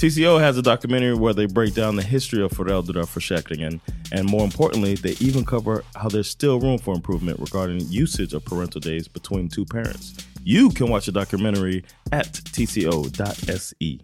[0.00, 3.80] TCO has a documentary where they break down the history of föräldraförsäkringen
[4.12, 8.44] and more importantly, they even cover how there's still room for improvement regarding usage of
[8.44, 10.14] parental days between two parents.
[10.42, 13.98] You can watch the documentary at tco.se.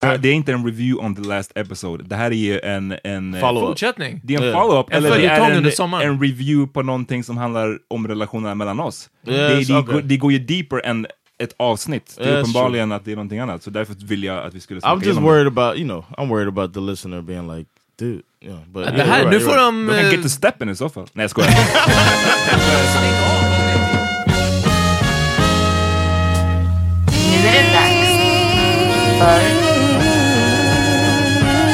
[0.00, 2.04] Det är inte en review on the last episode.
[2.04, 2.94] Det här är en...
[3.04, 3.68] en Follow-up.
[3.68, 4.20] Fortsättning.
[4.24, 8.08] Det är en follow-up, eller det är en, en review på någonting som handlar om
[8.08, 9.10] relationerna mellan oss.
[9.26, 9.94] Yes, det, det, okay.
[9.94, 11.06] går, det går ju deeper än
[11.42, 12.14] ett avsnitt.
[12.18, 14.60] Det är Yes, uppenbarligen att det är någonting annat, så därför vill jag att vi
[14.60, 17.56] skulle I'm snacka just igenom worried about, you know, I'm worried about the listener being
[17.56, 19.86] like, dude, know, but Det här, nu får de...
[19.86, 19.92] det.
[19.92, 21.06] De kan eh, get to steppen i så fall.
[21.12, 21.50] Nej jag skojar.
[27.42, 28.10] Nu är det dags
[29.18, 29.40] för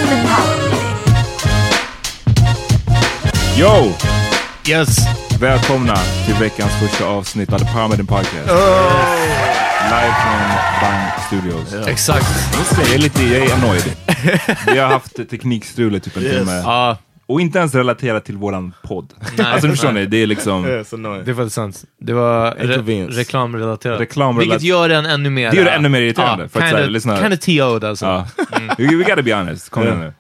[0.09, 0.89] The Powerplay.
[3.59, 3.93] Yo!
[4.69, 4.99] Yes.
[5.41, 5.97] Välkomna
[6.27, 8.51] till veckans första avsnitt av The Parmeden Podcast.
[8.51, 9.48] Oh.
[9.89, 10.41] Live från
[10.81, 11.89] Bang Studios.
[11.89, 12.27] Exakt.
[12.59, 13.83] Just det, Jag är lite, jag är annoyed.
[14.67, 16.53] Vi har haft teknikstrul i typ en timme.
[16.65, 19.15] Ja, Och inte ens relaterat till våran podd.
[19.37, 19.47] Nej.
[19.47, 20.67] alltså förstår ni, det är liksom...
[20.67, 20.85] Yeah,
[21.25, 21.85] det är faktiskt sant.
[22.01, 24.01] Det var re reklamrelaterat.
[24.01, 25.51] Reklamrelat- Vilket gör den ännu mer...
[25.51, 28.07] Det gör det ännu mer irriterande, för att kinda, så här, lyssna- kinda TO'd alltså.
[28.07, 28.27] Ja.
[28.79, 30.13] We, we gotta be honest, kom igen nu.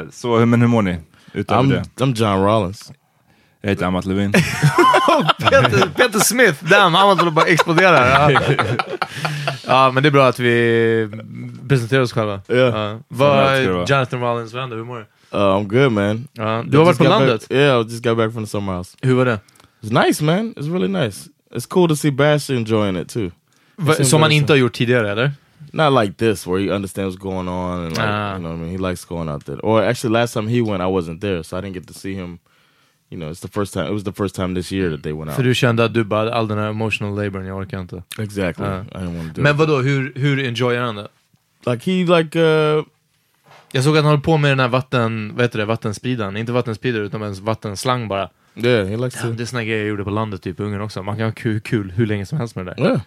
[0.00, 0.98] Eh, så, men hur mår ni?
[1.32, 2.04] Utöver I'm, det.
[2.04, 2.92] I'm John Rollins.
[3.62, 4.32] Jag heter Amat Levin.
[5.38, 8.30] Peter, Peter Smith, damn, han håller bara exploderar.
[8.30, 8.40] Ja.
[9.66, 11.08] ja, men det är bra att vi
[11.68, 12.40] presenterar oss själva.
[12.46, 12.54] Ja.
[12.54, 12.98] Ja.
[13.08, 13.84] Vad, det vara.
[13.88, 14.76] Jonathan Rollins, vad händer?
[14.76, 15.02] Hur mår du?
[15.38, 16.28] Uh, I'm good, man.
[16.32, 16.64] Ja.
[16.66, 17.40] Du har varit på landet?
[17.48, 18.96] Back, yeah, I just got back from the summer house.
[19.02, 19.38] Hur var det?
[19.82, 20.54] It's nice, man.
[20.56, 21.28] It's really nice.
[21.54, 23.30] It's cool to see Bash enjoying it too.
[23.76, 25.32] Va, som man very inte har gjort tidigare, eller?
[25.72, 28.32] Not like this, where he understands what's going on, and like, Ah.
[28.32, 29.58] you know, what I mean, he likes going out there.
[29.64, 32.14] Or actually, last time he went, I wasn't there, so I didn't get to see
[32.14, 32.38] him.
[33.10, 33.86] You know, it's the first time.
[33.86, 35.36] It was the first time this year that they went out.
[35.36, 38.02] För du kände att du bara, all den här emotional laboren, jag orkar inte.
[38.18, 38.66] exactly.
[38.66, 38.80] Ah.
[38.80, 41.08] I didn't want to do Men vadå, hur, hur enjoyar han det?
[41.66, 42.84] Like he like uh
[43.72, 46.36] Jag såg att han höll på med den här vatten, vad heter det, vattenspridaren.
[46.36, 48.30] Inte vattenspridare utan en vattenslang bara.
[48.54, 49.32] Yeah, he likes Ja, to.
[49.32, 51.02] det är såna grejer jag gjorde på landet typ i Ungern också.
[51.02, 52.84] Man kan ha kul, kul hur länge som helst med det där.
[52.84, 53.00] Yeah.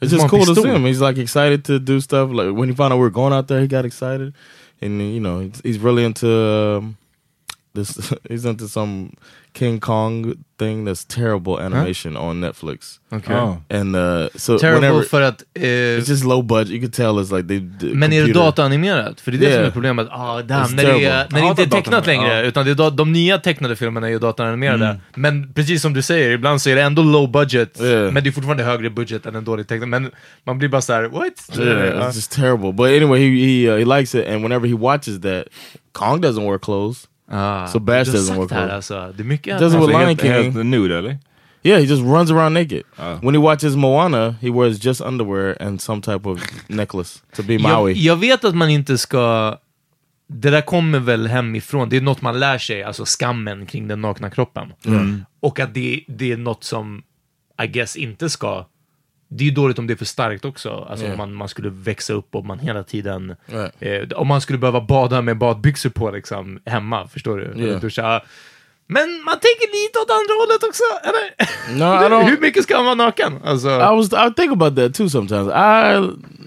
[0.00, 0.86] It's just cool to see him.
[0.86, 2.30] He's like excited to do stuff.
[2.32, 4.34] Like when he found out we were going out there, he got excited,
[4.82, 6.96] and you know he's, he's really into um,
[7.74, 8.12] this.
[8.28, 9.10] he's into some
[9.58, 13.00] King Kong thing that's terrible animation on Netflix.
[13.10, 13.34] Okej.
[13.36, 13.60] Ja.
[13.78, 15.42] And uh, so Terrible whenever för att...
[15.54, 17.60] Eh, it's just low budget, you could tell it's like they.
[17.80, 19.20] the men är det computer- dataanimerat?
[19.20, 19.58] För det är det Yeah.
[19.58, 20.08] som är problemet.
[20.10, 22.42] Ah, damn, när det, är, när det inte är tecknat längre, ja.
[22.42, 24.86] utan det är de nya tecknade filmerna är ju dataanimerade.
[24.86, 25.00] Mm.
[25.14, 28.12] Men precis som du säger, ibland så är det ändå low budget, Yeah.
[28.12, 29.88] men det är fortfarande högre budget än en dålig tecknad.
[29.88, 30.10] Men
[30.44, 31.58] man blir bara såhär, what?
[31.58, 32.72] Yeah, it's just terrible.
[32.72, 35.44] But anyway, he he uh, he likes it, and whenever he watches that,
[35.92, 37.08] Kong doesn't wear clothes.
[37.30, 38.70] Ah, So Bash doesn't sagt work här, well.
[38.70, 39.12] alltså.
[39.16, 39.60] Det är mycket...
[39.60, 40.30] Doesn't Alltså, with Lion King.
[40.30, 41.18] helt nude eller?
[41.62, 42.82] Yeah, he just runs around naked.
[42.98, 43.24] Oh.
[43.24, 47.58] When he watches Moana, he wears just underwear and some type of necklace to be
[47.58, 47.92] Maui.
[47.92, 49.56] jag, jag vet att man inte ska...
[50.28, 54.00] Det där kommer väl hemifrån, det är något man lär sig, alltså skammen kring den
[54.00, 54.72] nakna kroppen.
[55.40, 57.02] Och att det, det är något som,
[57.62, 58.66] I guess, inte ska...
[59.28, 60.86] Det är ju dåligt om det är för starkt också.
[60.90, 63.36] Alltså om man, man skulle växa upp och man hela tiden...
[63.46, 63.74] Right.
[63.78, 67.62] Eh, om man skulle behöva bada med badbyxor på liksom, hemma, förstår du?
[67.62, 67.80] Yeah.
[67.80, 68.22] Duscha.
[68.86, 72.18] Men man tänker lite åt andra hållet också, eller?
[72.18, 72.24] No.
[72.30, 73.32] Hur mycket ska man vara naken?
[73.44, 75.48] Alltså, I was I think about that too sometimes.
[75.48, 75.96] I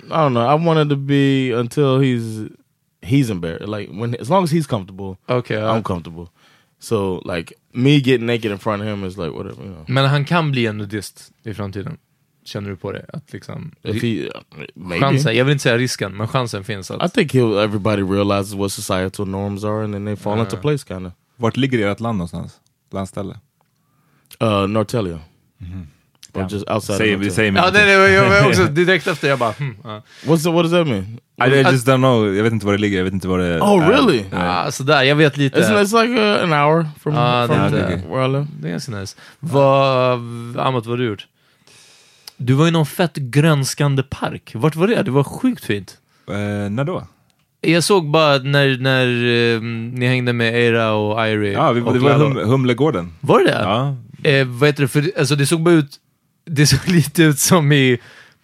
[0.08, 0.44] I don't know.
[0.44, 2.50] I wanted to be until he's
[3.02, 3.68] he's embarrassed.
[3.68, 5.76] Like when as long as he's comfortable, okej, ja.
[5.76, 6.28] I'm comfortable.
[6.80, 9.64] So like me getting naked in front of him is like whatever.
[9.64, 9.86] You know.
[9.88, 11.98] Men han kan bli en nudist i framtiden.
[12.48, 13.06] Känner du på det?
[13.14, 17.06] Att liksom, he uh, chansen, jag vill inte säga risken, men chansen finns att...
[17.06, 20.62] I think he'll everybody realizes what societal norms are and then they fall into Uh.
[20.62, 21.14] place kind of.
[21.36, 22.54] Vart ligger ert land någonstans?
[22.92, 23.38] Landställe?
[24.44, 25.20] Uh Nortelia.
[26.34, 26.48] Or Ja.
[26.52, 27.72] just outside Säger of vi ja, inte.
[27.72, 30.02] nej, nej, jag var också direkt efter, jag bara, hmm, ja.
[30.26, 31.20] What's the, what does that mean?
[31.52, 32.36] I, I just don't know.
[32.36, 32.98] Jag vet inte var det ligger.
[32.98, 33.92] Jag vet inte var det Oh, är.
[33.92, 34.18] really?
[34.32, 34.50] Nej.
[34.50, 35.60] ah, sådär, jag vet lite.
[35.60, 38.48] It's, it's like uh, an hour from, Ah, from det är inte- where I live.
[38.60, 39.18] Det är ganska nice.
[39.40, 40.14] Vad,
[40.58, 41.28] Amat, vad har du gjort?
[42.38, 44.52] Du var i någon fett grönskande park.
[44.56, 45.04] Vart var det?
[45.04, 45.98] Det var sjukt fint.
[46.30, 47.08] Eh, när då?
[47.62, 49.06] Jag såg bara när, när
[49.56, 49.62] eh,
[50.00, 51.52] ni hängde med Eira och Irie.
[51.54, 52.26] Ja, vi, och det var Lalo.
[52.26, 53.14] hum, Humlegården.
[53.20, 53.60] Var det det?
[53.62, 53.96] Ja.
[54.30, 54.88] Eh, vad heter det?
[54.88, 55.90] För, alltså, det såg bara ut...
[56.46, 57.98] Det såg lite ut som i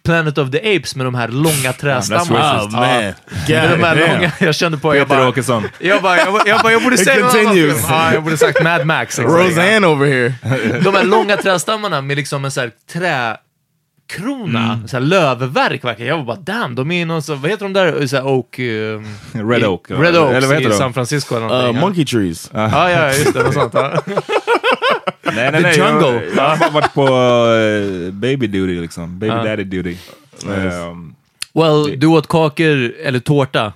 [0.04, 2.54] Planet of the Apes med de här långa trästammarna.
[2.54, 2.74] racist.
[2.74, 3.14] Oh man, Med
[3.48, 4.12] de här damn.
[4.14, 4.96] långa, jag kände på...
[4.96, 5.64] Jag bara, Åkesson.
[5.80, 7.74] jag, bara, jag, bara, jag, bara, jag borde säga continues.
[7.76, 7.86] film.
[7.88, 9.18] Ja, jag borde sagt Mad Max.
[9.22, 10.34] Roseanne over here.
[10.84, 12.70] De här långa trästammarna med liksom en så här
[14.10, 14.88] träkrona, Mm.
[14.88, 16.04] så här lövverk verkar.
[16.04, 18.26] Jag var bara damn, de är i någon så, vad heter de där, så här
[18.26, 18.58] Oak...
[18.58, 19.04] ehm,
[19.50, 19.90] Red i- Oak.
[19.90, 20.78] Red Oaks Eller vad heter i de?
[20.78, 21.80] San Francisco eller Uh, någonting.
[21.80, 22.50] monkey trees.
[22.54, 23.74] Ja, ja, just det, något sånt.
[23.74, 24.00] Ja.
[25.22, 25.78] Nej, nej, The nej.
[25.78, 26.22] Jungle.
[26.24, 29.18] Jag, jag har varit på eh, baby duty liksom.
[29.18, 29.44] Baby Ja.
[29.44, 29.96] daddy duty.
[30.46, 31.14] Um,
[31.54, 33.72] Well, du åt kakor, eller tårta.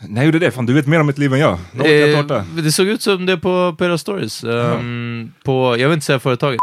[0.00, 0.50] när jag gjorde det?
[0.50, 1.58] Fan, du vet mer om mitt liv än jag.
[1.76, 2.44] Jag Eh, tårta?
[2.62, 4.44] det såg ut som det på, på era stories.
[4.44, 6.58] Ehm, på, jag vill inte säga företaget.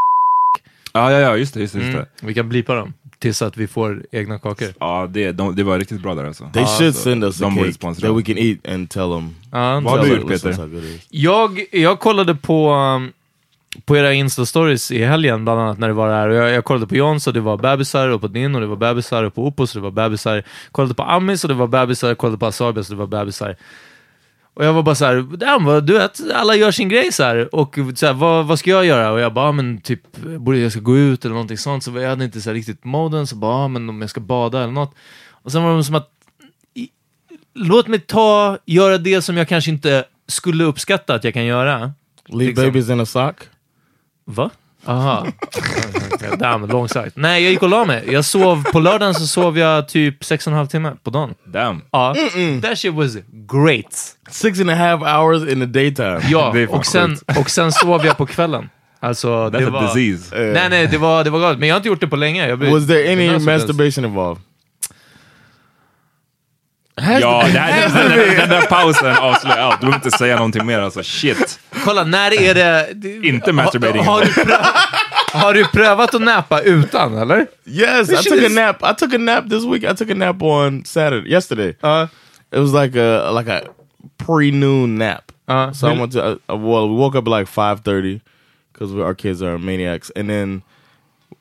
[0.95, 1.59] Ja, ja, ja, just det.
[1.59, 2.27] Just det, just Mm, det.
[2.27, 4.67] vi kan blipa dem tills att vi får egna kakor.
[4.79, 6.49] Ja, det, de, det var riktigt bra där alltså.
[6.53, 9.35] They should så send us a de cake that we can eat and tell them.
[9.51, 10.69] Ja, Vad har du gjort, Peter?
[11.09, 13.11] Jag, jag kollade på, um,
[13.85, 16.27] på era Insta-stories i helgen, bland annat när det var där.
[16.29, 18.67] Och jag, jag kollade på Jons och det var bebisar, och på din och det
[18.67, 20.43] var bebisar, och på Opos och det var bebisar.
[20.71, 23.55] Kollade på Amis och det var bebisar, kollade på Asabias och det var bebisar.
[24.55, 27.55] Och jag var bara såhär, damn, vad- du vet, alla gör sin grej så här.
[27.55, 29.11] Och så här, vad, vad ska jag göra?
[29.11, 31.83] Och jag bara, men typ, borde jag ska gå ut eller någonting sånt.
[31.83, 34.63] Så jag hade inte så här riktigt moden, så bara, men om jag ska bada
[34.63, 34.95] eller något.
[35.29, 36.09] Och sen var det som att,
[37.53, 41.93] låt mig ta, göra det som jag kanske inte skulle uppskatta att jag kan göra.
[42.27, 42.65] Leave Liksom.
[42.65, 43.35] babies in a sock.
[44.25, 44.49] Va?
[44.85, 45.27] Aha.
[46.39, 47.11] Damn, långt sagt.
[47.15, 48.03] Nej, jag gick och la mig.
[48.11, 51.33] Jag sov, på lördagen så sov jag typ sex och en halv timme på dagen.
[51.45, 51.81] Damn.
[51.91, 52.15] Ja,
[52.63, 53.11] that shit was
[53.51, 54.15] great.
[54.31, 56.19] Six and a half hours in the daytime.
[56.29, 58.69] Ja, Det och sen, och sen sov jag på kvällen.
[58.99, 59.95] Alltså, det That's a var...
[59.95, 60.35] disease.
[60.53, 61.59] Nej, nej, det var, det var galet.
[61.59, 62.47] Men jag har inte gjort det på länge.
[62.47, 64.43] Jag blir- Was there det any masturbation involved?
[67.01, 69.81] Ja, det här, den, där, den där pausen avslöjar allt.
[69.81, 71.03] Du behöver inte säga någonting mer alltså.
[71.03, 71.59] Shit.
[71.83, 73.27] Kolla, när är det...
[73.27, 74.03] Inte masturbating.
[74.03, 74.75] Har, har, du prövat,
[75.33, 77.47] har du prövat att näpa utan, eller?
[77.65, 78.91] Yes, I took a nap.
[78.91, 79.83] I took a nap this week.
[79.83, 81.75] I took a nap on Saturday, yesterday.
[81.81, 82.07] Ja.
[82.51, 83.61] It was like a like a
[84.25, 85.31] pre-noon nap.
[85.47, 88.21] Uh, So I went to uh, uh, well, we woke up at like five thirty
[88.71, 90.61] because our kids are maniacs, and then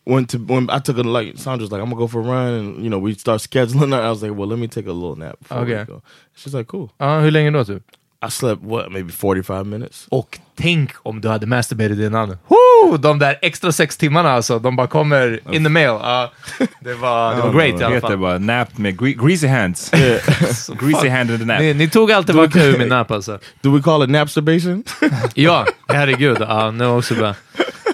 [0.06, 2.54] went to when I took a like Sandra's like I'm gonna go for a run,
[2.54, 3.90] and you know we start scheduling.
[3.90, 4.04] That.
[4.04, 5.36] I was like, well, let me take a little nap.
[5.40, 5.78] Before Okay.
[5.78, 6.02] we go.
[6.36, 6.88] She's like, cool.
[6.98, 7.82] Ja, hur länge då typ?
[8.26, 10.06] I slept what maybe forty five minutes.
[10.10, 12.28] Och tänk om du hade masturbated innan.
[12.48, 12.96] Woo!
[12.96, 15.86] De där extra sex timmarna alltså, de bara kommer in the mail.
[15.86, 16.32] Ja,
[16.80, 18.16] det var, det var great i alla fall.
[18.18, 19.90] bara nap med gre greasy hands.
[20.80, 21.60] greasy hand in the nap.
[21.60, 23.38] Ni, ni tog allt det vackra ur min nap alltså.
[23.62, 24.84] Do we call it napsturbation?
[25.34, 26.38] Ja, herregud.
[26.38, 26.44] Det
[26.86, 27.34] var också bra.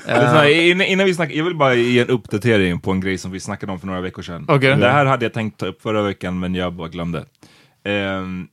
[0.09, 3.31] Alltså, innan, innan vi snackar, jag vill bara ge en uppdatering på en grej som
[3.31, 4.45] vi snackade om för några veckor sedan.
[4.49, 4.77] Okej.
[4.77, 7.25] Det här hade jag tänkt ta upp förra veckan men jag bara glömde.
[7.85, 8.49] Ehm,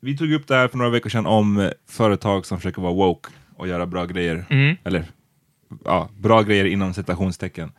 [0.00, 2.92] vi tog upp det här för några veckor sedan om eh, företag som försöker vara
[2.92, 4.46] woke och göra bra grejer.
[4.84, 5.04] Eller
[5.84, 7.72] ja, bra grejer inom citationstecken.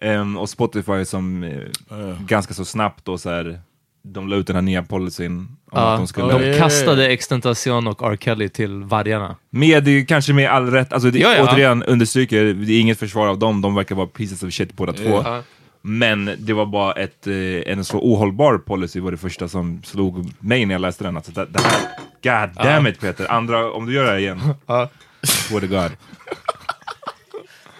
[0.00, 3.60] Ehm, och Spotify som eh, ganska så snabbt då så här,
[4.02, 6.50] de la ut den här nya policyn om Ja, att de skulle...
[6.52, 8.16] de kastade Extentation och R.
[8.20, 9.36] Kelly till vargarna.
[9.50, 11.48] Med, kanske med all rätt, alltså det, Ja, ja.
[11.52, 14.92] återigen understryker, det är inget försvar av dem, de verkar vara pieces of shit båda
[14.92, 15.22] två.
[15.24, 15.42] Ja.
[15.82, 20.32] Men det var bara ett, eh, en så ohållbar policy var det första som slog
[20.38, 21.16] mig när jag läste den.
[21.16, 21.80] Alltså det, det här,
[22.46, 24.88] god damn it Peter, andra, om du gör det här igen, Ja.
[25.22, 25.92] swear to God.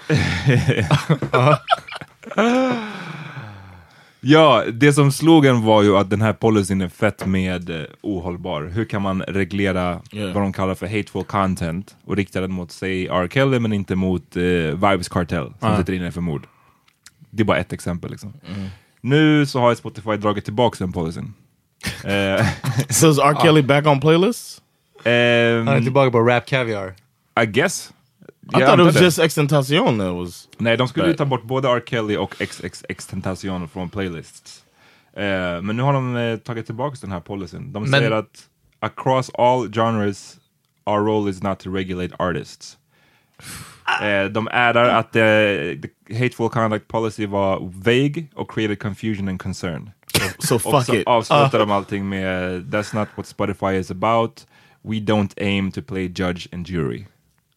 [4.20, 7.86] Ja, det som slog en var ju att den här policyn är fett med eh,
[8.00, 8.62] ohållbar.
[8.62, 10.32] Hur kan man reglera Yeah.
[10.34, 13.28] vad de kallar för hateful content och rikta den mot, säg, R.
[13.32, 16.46] Kelly men inte mot eh, Vibes Cartel som sitter inne för mord.
[17.30, 18.32] Det är bara ett exempel liksom.
[19.00, 21.34] Nu så har Spotify dragit tillbaka den policyn.
[22.04, 22.46] Eh,
[22.90, 23.34] So is R.
[23.42, 24.62] Kelly back on playlists?
[25.04, 26.94] ehm, Han är tillbaka på Rap Caviar.
[27.42, 27.92] I guess.
[28.48, 29.04] I Jag thought it antar was det.
[29.04, 30.48] just Extentacion that was...
[30.58, 31.18] Nej, de skulle ju Right.
[31.18, 31.82] ta bort både R.
[31.86, 34.64] Kelly och XXX Tentacion från playlists.
[35.16, 35.22] Eh,
[35.62, 37.72] men nu har de eh, tagit tillbaka den här policyn.
[37.72, 38.46] De Men- säger att
[38.80, 40.36] across all genres
[40.84, 42.78] our role is not to regulate artists.
[44.02, 45.88] Eh, de addar att eh, the
[46.18, 49.90] hateful conduct policy var vague och created confusion and concern.
[50.38, 51.06] So Och fuck så it.
[51.06, 54.46] avslutar de allting med That's not what Spotify is about.
[54.82, 57.06] We don't aim to play judge and jury.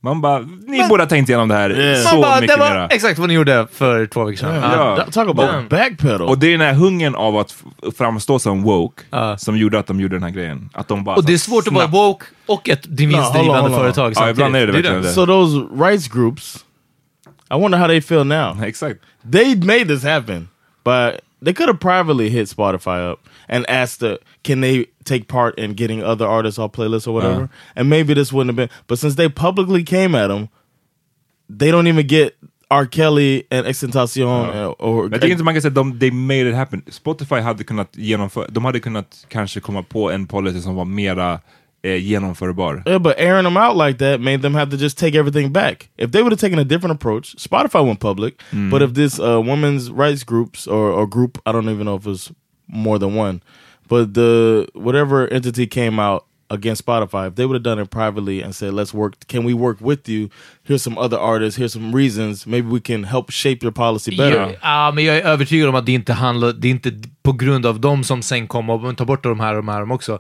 [0.04, 2.02] Man bara, ni borde ha tänkt igenom det här Yeah.
[2.08, 2.88] så bara, mycket det var mera.
[2.88, 4.56] exakt vad ni gjorde för två veckor sedan.
[4.56, 4.98] Yeah.
[4.98, 5.64] Th- Talk about Yeah.
[5.68, 6.22] backpedal.
[6.22, 7.56] Och det är den här hungern av att
[7.98, 9.38] framstå som woke Ja.
[9.38, 10.70] som gjorde att de gjorde den här grejen.
[10.74, 13.76] Att de bara Och det är svårt att vara snabbt- woke och ett vinstdrivande on.
[13.76, 15.12] företag Ja, ibland är det verkligen det.
[15.14, 16.66] so those rights groups,
[17.50, 18.64] I wonder how they feel now.
[18.66, 19.00] Exakt.
[19.32, 20.50] They made this happen,
[20.86, 21.14] but
[21.46, 24.18] they could have privately hit Spotify up and asked the,
[24.48, 27.50] can they take part in getting other artists off playlists or whatever?
[27.76, 28.78] And maybe this wouldn't have been.
[28.88, 30.50] But since they publicly came at them,
[31.50, 32.38] they don't even get
[32.72, 32.86] R.
[32.86, 36.12] Kelly and Extentacion uh, or Men jag tycker inte man kan säga att de they
[36.12, 36.82] made it happen.
[36.88, 41.40] Spotify hade kunnat genomföra, de hade kunnat kanske komma på en policy som var mera
[41.84, 42.84] eh, genomförbar.
[42.86, 45.90] Yeah, but airing them out like that made them have to just take everything back.
[45.98, 48.34] If they would have taken a different approach, Spotify went public.
[48.72, 52.06] But if this uh, women's rights groups or, or group, I don't even know if
[52.06, 52.32] it was
[52.68, 53.42] more than one,
[53.92, 58.42] but the whatever entity came out against Spotify, if they would have done it privately
[58.44, 59.14] and said, "Let's work.
[59.28, 60.30] Can we work with you?
[60.68, 61.60] Here's some other artists.
[61.60, 62.48] Here's some reasons.
[62.48, 65.86] Maybe we can help shape your policy better." Ja, men jag är övertygad om att
[65.86, 66.92] det inte handlar, det är inte
[67.24, 69.92] på grund av dem som sen kom och tar bort de här och de här
[69.92, 70.20] också.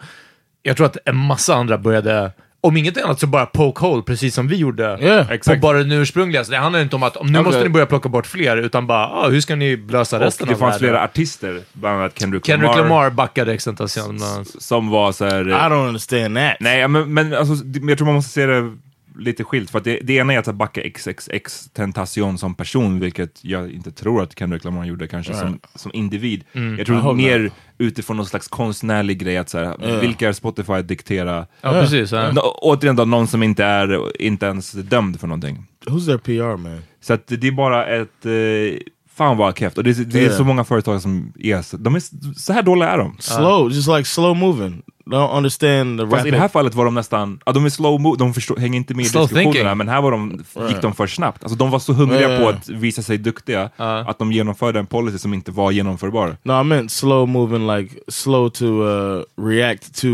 [0.63, 2.31] Jag tror att en massa andra började,
[2.63, 4.97] om inget annat så bara poke hole, precis som vi gjorde.
[5.01, 6.43] Yeah, på bara den ursprungliga.
[6.43, 7.45] Så det handlar inte om att om nu Okej.
[7.45, 10.47] måste ni börja plocka bort fler, utan bara, ah, hur ska ni lösa Och resten
[10.47, 14.19] det av fanns här flera artister, bland annat Kendrick, Kendrick Lamar, Lamar backade Extentation.
[14.59, 16.57] som var så här, I don't understand that.
[16.59, 18.77] Nej, men, men alltså, det- men jag tror man måste se det
[19.19, 19.69] lite skilt.
[19.69, 23.91] För att det, det ena är att backa XXX Tentacion som person, vilket jag inte
[23.91, 26.43] tror att Kendrick Lamar gjorde kanske som, som individ.
[26.53, 26.77] Mm.
[26.77, 30.73] Jag tror hope mer utifrån någon slags konstnärlig grej, att så här, vilka är Spotify
[30.73, 31.47] att diktera?
[31.61, 32.11] Ja, precis.
[32.11, 32.31] Ja.
[32.31, 35.65] Nå- återigen då, någon som inte är inte ens dömd för någonting.
[35.85, 36.81] Who's their PR man?
[37.01, 38.25] Så att det är bara ett...
[38.25, 38.79] Eh,
[39.13, 39.77] fan vad keft.
[39.77, 40.37] Och det, är- det är Yeah.
[40.37, 42.01] så många företag som är de är,
[42.39, 43.15] så här dåliga är de.
[43.19, 44.81] Slow, just like slow moving.
[45.11, 47.99] Don't understand the Fast i det här fallet var de nästan, ja, de är slow
[47.99, 49.77] mo- de förstår, hänger inte med i Slow diskussionerna, thinking.
[49.77, 51.43] men här var de, gick de för snabbt.
[51.43, 54.85] Alltså de var så hungriga Ja, på att visa sig duktiga, att de genomförde en
[54.87, 56.37] policy som inte var genomförbar.
[56.43, 60.07] No, I meant slow moving, like slow to uh, react to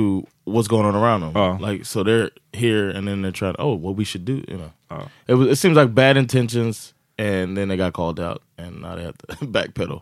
[0.45, 1.35] what's going on around them.
[1.35, 1.71] Oh.
[1.71, 3.55] Like so, they're here and then they're trying.
[3.59, 4.71] Oh, what we should do, you know.
[5.27, 5.47] It was.
[5.47, 9.17] It seems like bad intentions, and then they got called out, and now they have
[9.17, 10.01] to backpedal.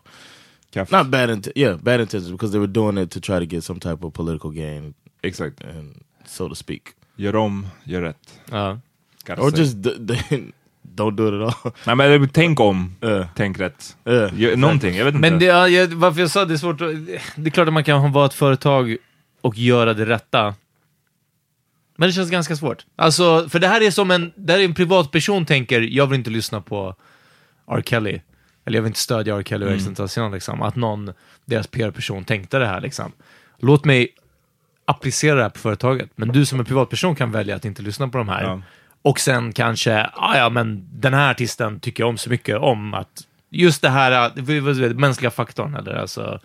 [0.74, 0.92] Keft.
[0.92, 3.64] Not bad int- yeah, bad intentions because they were doing it to try to get
[3.64, 5.64] some type of political gain, Exakt.
[5.64, 6.82] and so to speak,
[7.16, 8.40] Gör om, gör rätt.
[8.50, 8.80] Ja.
[9.26, 9.60] Gotta or say.
[9.60, 9.76] just
[10.96, 11.72] don't do it at all.
[11.86, 13.26] Nej men det- tänk om, Yeah.
[13.36, 13.96] tänk rätt.
[14.06, 14.40] Yeah.
[14.40, 15.30] Gör, någonting, jag vet inte.
[15.30, 17.06] Men det, ja, jag, varför jag sa det är svårt att,
[17.36, 18.96] Det är klart att man kan vara ett företag
[19.40, 20.54] och göra det rätta.
[21.96, 22.86] Men det känns ganska svårt.
[22.96, 26.18] Alltså, för det här är som en, det här är en privatperson tänker, jag vill
[26.18, 26.94] inte lyssna på
[27.68, 27.82] R.
[27.86, 28.20] Kelly.
[28.66, 29.42] Eller jag vill inte stödja R.
[29.42, 30.32] Kelly och mm.
[30.32, 30.62] liksom.
[30.62, 31.12] Att någon,
[31.44, 33.12] deras PR-person tänkte det här liksom.
[33.58, 34.08] Låt mig
[34.84, 36.10] applicera det här på företaget.
[36.16, 38.42] Men du som en privatperson kan välja att inte lyssna på de här.
[38.42, 38.62] Ja.
[39.02, 42.94] Och sen kanske, ah, ja men den här artisten tycker jag om så mycket om
[42.94, 46.40] att just det här, du, mänskliga faktorn eller alltså.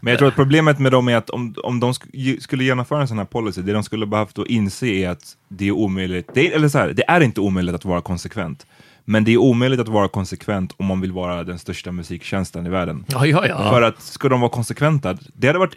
[0.00, 1.94] Men jag tror att problemet med dem är att om, om de
[2.40, 5.68] skulle genomföra en sån här policy, det de skulle behövt att inse är att det
[5.68, 8.66] är omöjligt, det är, eller så här, det är inte omöjligt att vara konsekvent.
[9.04, 12.68] Men det är omöjligt att vara konsekvent om man vill vara den största musiktjänsten i
[12.70, 13.04] världen.
[13.08, 13.70] Ja, ja, ja.
[13.70, 15.76] För att ska de vara konsekventa, det hade varit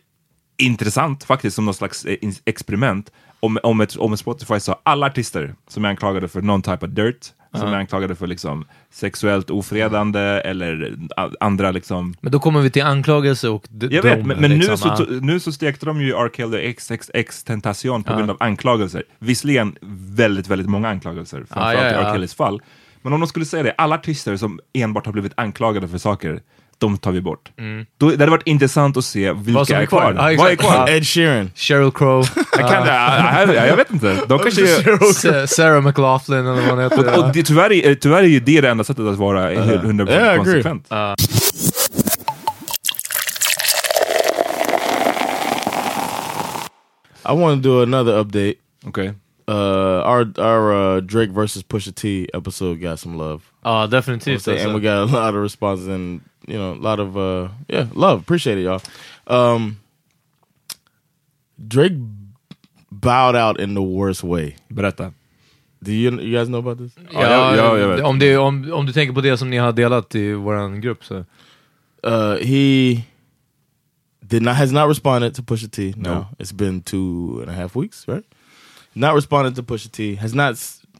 [0.57, 5.05] intressant faktiskt som någon slags eh, experiment om, om, ett, om ett Spotify sa alla
[5.05, 9.49] artister som är anklagade för någon type of dirt, som är anklagade för liksom sexuellt
[9.49, 10.97] ofredande eller
[11.39, 14.49] andra liksom Men då kommer vi till anklagelse och d- jag vet, dom, men, men
[14.49, 14.77] nu, liksom.
[14.77, 14.95] så, Ja.
[14.95, 16.29] to- nu så stekte de ju R.
[16.37, 18.17] Kelly XXX Tentacion på Ja.
[18.17, 19.03] grund av anklagelser.
[19.19, 19.75] Visserligen
[20.15, 22.05] väldigt, väldigt många anklagelser, framförallt ja, i.
[22.05, 22.13] R.
[22.13, 22.61] Kellys fall.
[23.07, 26.39] Men om de skulle säga det, alla artister som enbart har blivit anklagade för saker,
[26.77, 27.51] de tar vi bort.
[27.97, 29.65] Då, det hade varit intressant att se vilka Mm.
[29.65, 30.13] som är är kvar.
[30.17, 30.89] Ja, Vad är kvar?
[30.89, 31.51] Ed Sheeran.
[31.55, 32.25] Sheryl Crow,
[32.57, 34.15] Jag, kan, jag, jag, jag vet inte.
[34.27, 37.19] De kanske Sarah McLaughlin eller vad hon heter.
[37.27, 40.25] och det, tyvärr, är, tyvärr är ju det det enda sättet att vara 100% Yeah,
[40.25, 40.37] I agree.
[40.37, 40.87] konsekvent.
[47.25, 48.55] I want to do another update.
[48.85, 49.13] Okej.
[49.49, 53.41] Uh, our our uh, Drake versus Pusha T episode got some love.
[53.63, 54.47] Ja, definitivt.
[54.47, 57.87] and we got a lot of responses and you know a lot of uh yeah
[57.93, 58.81] love appreciate it y'all
[59.27, 59.77] um
[61.67, 61.93] drake
[62.91, 65.13] bowed out in the worst way Berätta.
[65.83, 68.85] do you you guys know about this Ja, ja, ja, jag om, det, om, om
[68.85, 71.15] du tänker på det som ni har delat i vår grupp så.
[72.07, 73.03] uh he
[74.27, 76.25] did not has not responded to Pusha T no, No.
[76.39, 78.25] it's been two and a half weeks right
[78.97, 80.53] not responded to Pusha T has not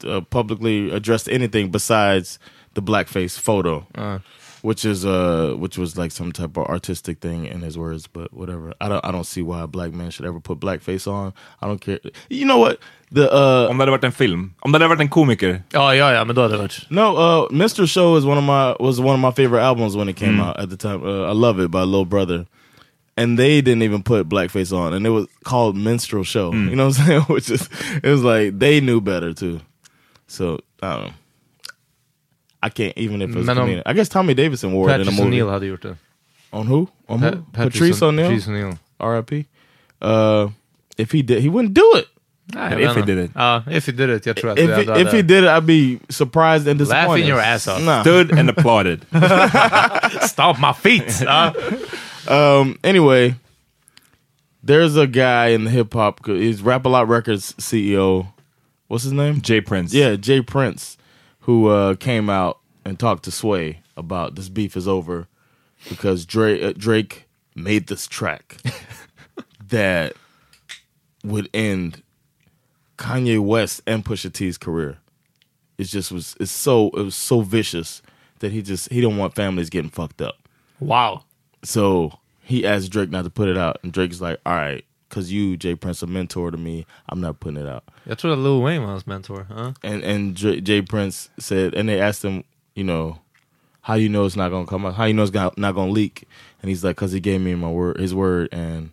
[0.04, 2.38] uh, publicly addressed anything besides
[2.74, 4.18] the blackface photo Uh.
[4.62, 8.28] which is uh which was like some type of artistic thing in his words but
[8.32, 8.72] whatever.
[8.80, 11.32] I don't i don't see why a black man should ever put blackface on.
[11.62, 11.98] I don't care.
[12.28, 12.76] You know what?
[13.12, 15.94] The uh Om det hade varit en film, om det hade varit en komiker, Ja,
[15.94, 16.86] ja, ja, men då hade det varit...
[16.90, 20.08] no uh mr show is one of my was one of my favorite albums when
[20.08, 20.48] it came Mm.
[20.48, 21.02] out at the time.
[21.02, 22.44] Uh, i love it by Lil brother
[23.18, 26.70] and they didn't even put blackface on and it was called minstrel show Mm.
[26.70, 27.68] you know what i'm saying which is
[28.02, 29.60] it was like they knew better too
[30.26, 31.12] so i don't know
[32.60, 35.04] I can't even if it was om- I guess Tommy Davidson wore it in a
[35.04, 35.40] Patrice movie.
[35.42, 35.96] O'Neill hade gjort det.
[36.52, 36.88] On who?
[37.08, 37.30] On who?
[37.52, 38.26] Pa- Patrice, O'Neal.
[38.28, 38.78] Patrice O'Neill.
[38.98, 39.46] R.I.P.
[40.02, 40.48] Uh,
[40.96, 42.08] if he did, he wouldn't do it.
[42.52, 43.30] Nej, If he did it.
[43.36, 44.26] Ja, if he did it.
[44.26, 47.08] Jag tror att If he, if he did it, I'd be surprised and disappointed.
[47.08, 47.80] Laughing your ass off.
[47.80, 48.00] Nah.
[48.02, 49.06] stood and applauded.
[50.22, 51.20] Stomp my feet!
[51.22, 51.52] Ja.
[52.28, 52.78] Um.
[52.84, 53.36] Anyway,
[54.62, 56.24] there's a guy in the hip hop.
[56.26, 58.32] He's Rap A Lot Records CEO.
[58.88, 59.40] What's his name?
[59.40, 59.92] Jay Prince.
[59.92, 60.96] Yeah, Jay Prince,
[61.40, 65.26] who uh, came out and talked to Sway about this beef is over
[65.88, 68.58] because Drake uh, Drake made this track
[69.68, 70.14] that
[71.24, 72.02] would end
[72.96, 74.98] Kanye West and Pusha T's career.
[75.76, 78.02] It just was it's so it was so vicious
[78.40, 80.36] that he just he don't want families getting fucked up.
[80.80, 81.24] Wow.
[81.62, 85.32] So he asked Drake not to put it out, and Drake's like, "All right, because
[85.32, 87.84] you, Jay Prince, a mentor to me, I'm not putting it out."
[88.16, 89.46] Tror att Lil Wayne hans mentor.
[89.50, 89.72] Ja.
[89.82, 92.44] and and J- Jay Prince said, and they asked him,
[92.74, 93.18] you know,
[93.82, 95.90] how you know it's not gonna come out, how you know it's not, not gonna
[95.92, 96.24] leak,
[96.62, 98.90] and he's like, cause he gave me my word, his word, and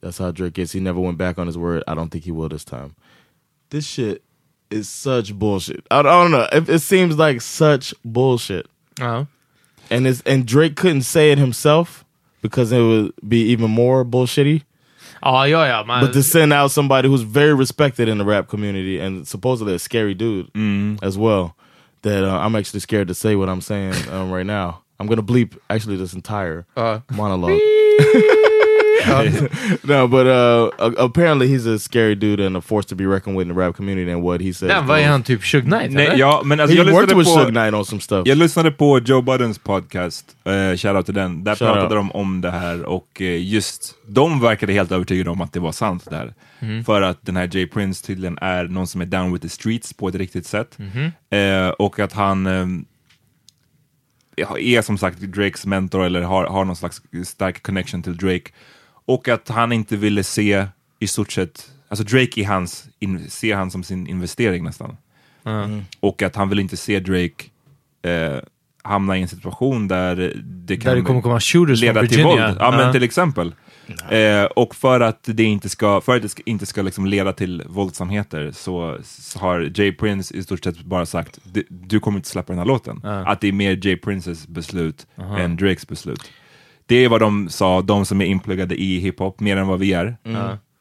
[0.00, 0.72] that's how Drake is.
[0.72, 1.82] He never went back on his word.
[1.86, 2.94] I don't think he will this time.
[3.70, 4.22] This shit
[4.70, 5.86] is such bullshit.
[5.90, 6.48] I, I don't know.
[6.52, 8.66] It, it seems like such bullshit,
[8.98, 9.24] Ja.
[9.90, 12.04] And it's and Drake couldn't say it himself
[12.42, 14.62] because it would be even more bullshitty.
[15.22, 15.82] Ja, ja, ja.
[15.84, 19.74] Man, But to send out somebody who's very respected in the rap community and supposedly
[19.74, 20.50] a scary dude
[21.02, 21.54] as well,
[22.02, 24.82] that uh, I'm actually scared to say what I'm saying um, right now.
[25.00, 27.00] I'm gonna bleep actually this entire Uh.
[27.10, 27.58] monologue.
[29.82, 33.48] no, but uh, apparently he's a scary dude and a force to be reckoned with
[33.48, 34.68] in the rap community and what he says.
[34.68, 36.18] Den var ju han typ Suge Knight, Nej, eller?
[36.18, 37.40] ja, men alltså, he jag worked lyssnade with på...
[37.40, 38.26] Suge Knight on some stuff.
[38.26, 41.44] Jag lyssnade på Joe Buddens podcast, uh, shoutout till den.
[41.44, 41.90] Där Shout pratade out.
[41.90, 45.72] de om det här och eh, just de verkade helt övertygade om att det var
[45.72, 46.34] sant det här.
[46.60, 46.84] Mhm.
[46.84, 49.92] För att den här Jay Prince tydligen är någon som är down with the streets
[49.92, 50.78] på ett riktigt sätt.
[50.78, 51.12] Mhm.
[51.30, 52.46] Eh, och att han
[54.36, 58.50] ja, är som sagt Drakes mentor eller har, har någon slags stark connection till Drake.
[59.06, 60.66] Och att han inte ville se
[60.98, 64.96] i stort sett, alltså Drake är hans, in, ser han som sin investering nästan.
[66.00, 67.44] Och att han vill inte se Drake
[68.02, 68.38] eh,
[68.82, 72.24] hamna i en situation där det kan Där det kommer komma shooters leda från till
[72.24, 72.56] våld.
[72.60, 72.92] Ja, men Ja.
[72.92, 73.54] till exempel.
[74.10, 77.32] Eh, och för att det inte ska, för att det ska, inte ska liksom leda
[77.32, 82.18] till våldsamheter så, så har Jay Prince i stort sett bara sagt "Du- du kommer
[82.18, 83.00] inte släppa den här låten.
[83.04, 85.06] Att det är mer Jay Princes beslut
[85.38, 86.20] än Drakes beslut.
[86.86, 89.92] Det är vad de sa, de som är inpluggade i hiphop, mer än vad vi
[89.92, 90.06] är.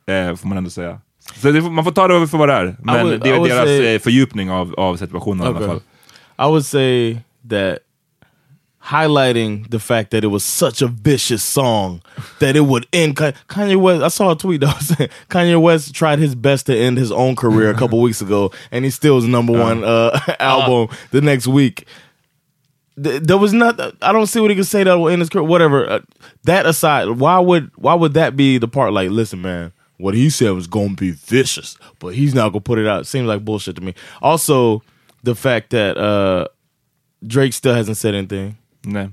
[0.08, 1.00] Eh, får man ändå säga.
[1.36, 2.76] Så det, får- man får ta det för vad det är.
[2.84, 5.68] Men would- det är deras say- eh, fördjupning av, av situationen i alla Okay.
[5.68, 5.82] fall.
[6.48, 7.18] I would say
[7.50, 7.78] that
[8.82, 12.02] highlighting the fact that it was such a vicious song
[12.40, 13.16] that it would end.
[13.18, 16.66] Ka- Kanye West, I saw a tweet that was saying Kanye West tried his best
[16.66, 19.84] to end his own career a couple weeks ago, and he still was number one
[19.86, 21.86] uh, album the next week.
[23.02, 23.80] Th- There was not.
[24.02, 25.44] I don't see what he could say that will end his career.
[25.44, 25.90] Whatever.
[25.90, 26.00] Uh,
[26.44, 28.94] that aside, why would why would that be the part?
[28.94, 32.78] Like, listen, man, what he said was gonna be vicious, but he's not gonna put
[32.80, 33.08] it out.
[33.08, 33.96] Seems like bullshit to me.
[34.22, 34.84] Also,
[35.24, 36.48] the fact that uh,
[37.26, 38.58] Drake still hasn't said anything.
[38.84, 39.12] Nej.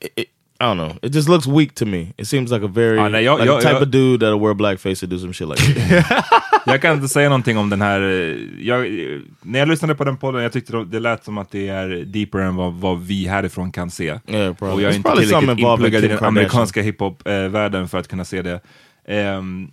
[0.00, 0.28] it,
[0.60, 0.96] I don't know.
[1.02, 2.14] It just looks weak to me.
[2.16, 4.38] It seems like a very Ah, nej, jag- like a type jag- of dude that'll
[4.40, 6.44] wear blackface and do some shit like that.
[6.66, 8.00] Jag kan inte säga någonting om den här.
[8.00, 11.50] eh, Jag, eh, när jag lyssnade på den podden, jag tyckte det- lät som att
[11.50, 14.04] det är deeper än vad, vad vi härifrån kan se.
[14.26, 14.48] Yeah.
[14.50, 18.42] Och jag är It's inte tillräckligt inpluggad i den amerikanska hiphop-världen för att kunna se
[18.42, 18.60] det.
[19.08, 19.68] Ehm,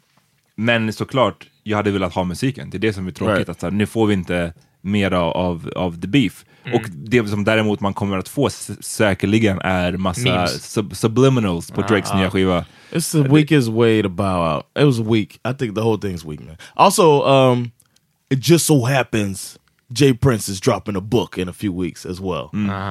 [0.56, 2.70] men såklart, jag hade velat ha musiken.
[2.70, 3.36] Det är det som är tråkigt.
[3.36, 3.50] Right.
[3.50, 6.46] Att så här, nu får vi inte mer av, av, av the beef.
[6.74, 12.14] Och det som däremot man kommer att få säkerligen är massa sub subliminals på Drakes
[12.14, 12.66] nya skiva.
[12.92, 14.66] It's the weakest way to bow out.
[14.80, 15.40] It was weak.
[15.46, 16.58] I think the whole thing's weak, man.
[16.74, 17.72] Also, um,
[18.30, 19.58] it just so happens
[19.94, 22.50] Jay Prince is dropping a book in a few weeks as well.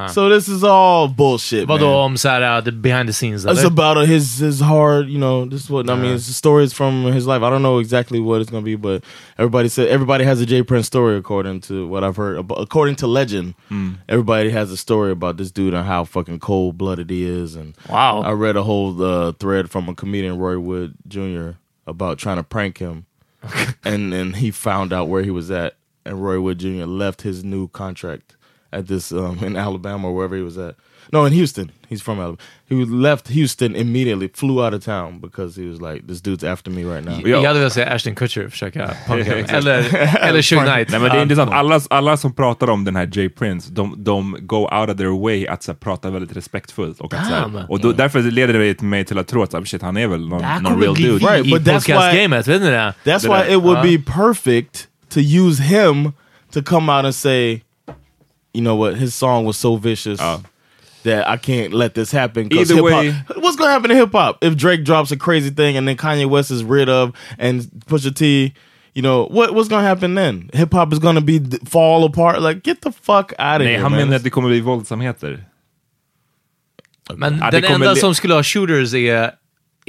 [0.09, 1.67] So this is all bullshit.
[1.69, 2.05] Vadå man.
[2.05, 3.67] om såhär, uh, the behind the scenes It's eller?
[3.67, 5.45] about uh, his his hard, you know.
[5.47, 6.15] This is what I mean.
[6.15, 7.43] It's the stories from his life.
[7.43, 9.03] I don't know exactly what it's gonna be, but
[9.39, 12.39] everybody said everybody has a Jay Prince story according to what I've heard.
[12.57, 13.55] According to legend,
[14.09, 17.57] everybody has a story about this dude and how fucking cold blooded he is.
[17.57, 18.23] And Wow.
[18.23, 21.51] I read a whole uh, thread from a comedian Roy Wood Jr.
[21.87, 23.07] about trying to prank him,
[23.85, 26.87] and and he found out where he was at, and Roy Wood Jr.
[26.87, 28.37] left his new contract
[28.73, 30.77] at this um, in Alabama or wherever he was at.
[31.13, 31.73] No, in Houston.
[31.89, 32.39] He's from Alabama.
[32.69, 36.71] He left Houston immediately, flew out of town because he was like, "This dude's after
[36.71, 37.29] me right now." Ja.
[37.29, 39.35] Jag hade velat säga Ashton Kutcher försöka punka.
[39.35, 39.79] Eller,
[40.29, 40.91] eller Suge Knight.
[40.91, 41.51] Nej, men det är intressant.
[41.53, 45.23] Alla, alla som pratar om den här Jay Prince, de, de go out of their
[45.23, 47.01] way att så, prata väldigt respektfullt.
[47.01, 49.83] Och, att, så, och då, därför leder det mig till att tro att så shit,
[49.83, 51.27] han är väl någon, någon real dude.
[51.27, 52.95] Right, but that's why- podcastgamet, vet ni det?
[53.05, 53.83] That's why it would Uh.
[53.83, 56.15] be perfect to use him
[56.53, 57.63] to come out and say,
[58.55, 60.39] you know what, his song was so vicious Uh.
[61.05, 62.49] that I can't let this happen.
[62.49, 65.51] 'cause Either hip-hop- way- what's gonna happen to hip hop if Drake drops a crazy
[65.51, 68.53] thing and then Kanye West is rid of and Pusha T,
[68.95, 69.55] you know what?
[69.55, 70.51] What's gonna happen then?
[70.53, 72.43] Hip hop is gonna be fall apart.
[72.43, 73.69] Like get the fuck out of here.
[73.69, 74.01] Nej, here, han man.
[74.01, 75.45] menar att det kommer bli våldsamheter.
[77.17, 79.31] Men Ja, det den kommer enda som skulle ha shooters är,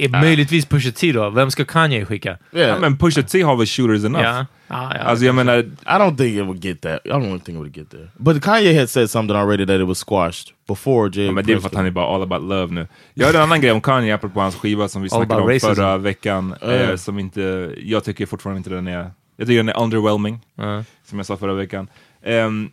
[0.04, 1.30] är möjligtvis Pusha T då.
[1.30, 2.38] Vem ska Kanye skicka?
[2.52, 2.68] yeah.
[2.68, 4.24] Ja, men Pusha T har väl shooters enough?
[4.24, 4.46] Ja.
[4.68, 5.00] Ja, ja.
[5.00, 7.00] Alltså jag menar, I don't think it would get that.
[7.04, 8.08] I don't think it would get there.
[8.16, 11.26] But Kanye had said something already that it was squashed before Jay.
[11.26, 12.88] ja, men det är för att han är bara all about love nu.
[13.14, 15.66] Jag hörde en annan grej om Kanye, apropå hans skiva som vi snackade om racism.
[15.74, 16.54] förra veckan.
[16.60, 16.72] Ja.
[16.72, 20.40] Eh, som inte, jag tycker fortfarande inte den är, jag tycker den är underwhelming.
[20.54, 20.84] Ja.
[21.04, 21.88] som jag sa förra veckan.
[22.26, 22.70] Um,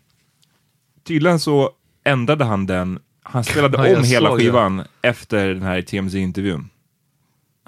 [1.07, 1.69] tydligen så
[2.03, 4.43] ändrade han den, han spelade om hela såg det.
[4.43, 6.69] skivan efter den här TMZ-intervjun.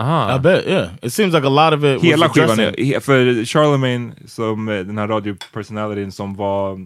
[0.02, 0.36] Aha.
[0.36, 0.88] I bet, yeah.
[1.02, 4.12] It seems like a lot of it Hela was skivan, addressing- är, he- för Charlemagne,
[4.28, 6.80] som eh, den här radiopersonalityn som var,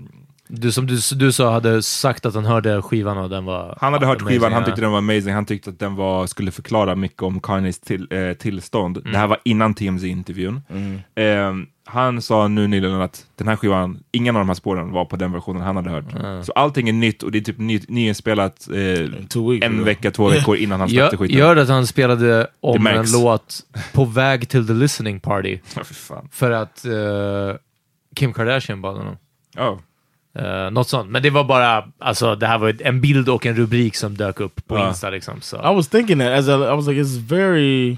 [0.48, 3.94] Du som du, du sa hade sagt att han hörde skivan och den var han
[3.94, 6.52] hade hört amazing, skivan, han tyckte den var amazing, han tyckte att den var, skulle
[6.52, 8.98] förklara mycket om Kanyes till, eh, tillstånd.
[8.98, 9.12] Mm.
[9.12, 10.62] Det här var innan TMZ-intervjun.
[11.16, 15.06] Ehm, han sa nu nyligen att den här skivan, ingen av de här spåren var
[15.06, 16.46] på den versionen han hade hört.
[16.46, 20.58] Så allting är nytt och det är typ ny, nyinspelat eh, en vecka, två veckor
[20.58, 21.38] innan han släppte skiten.
[21.38, 23.60] jag hörde att han spelade om Det en låt
[23.94, 26.30] på väg till the listening party fan.
[26.32, 26.92] för att eh,
[28.16, 29.18] Kim Kardashian bad honom.
[29.56, 29.80] Ja.
[30.40, 31.10] Uh, något sånt.
[31.12, 34.40] Men det var bara, alltså det här var en bild och en rubrik som dök
[34.40, 34.88] upp på Ja.
[34.90, 35.42] Insta liksom.
[35.42, 35.56] Så.
[35.58, 37.98] I was thinking that as I, I was like, it's very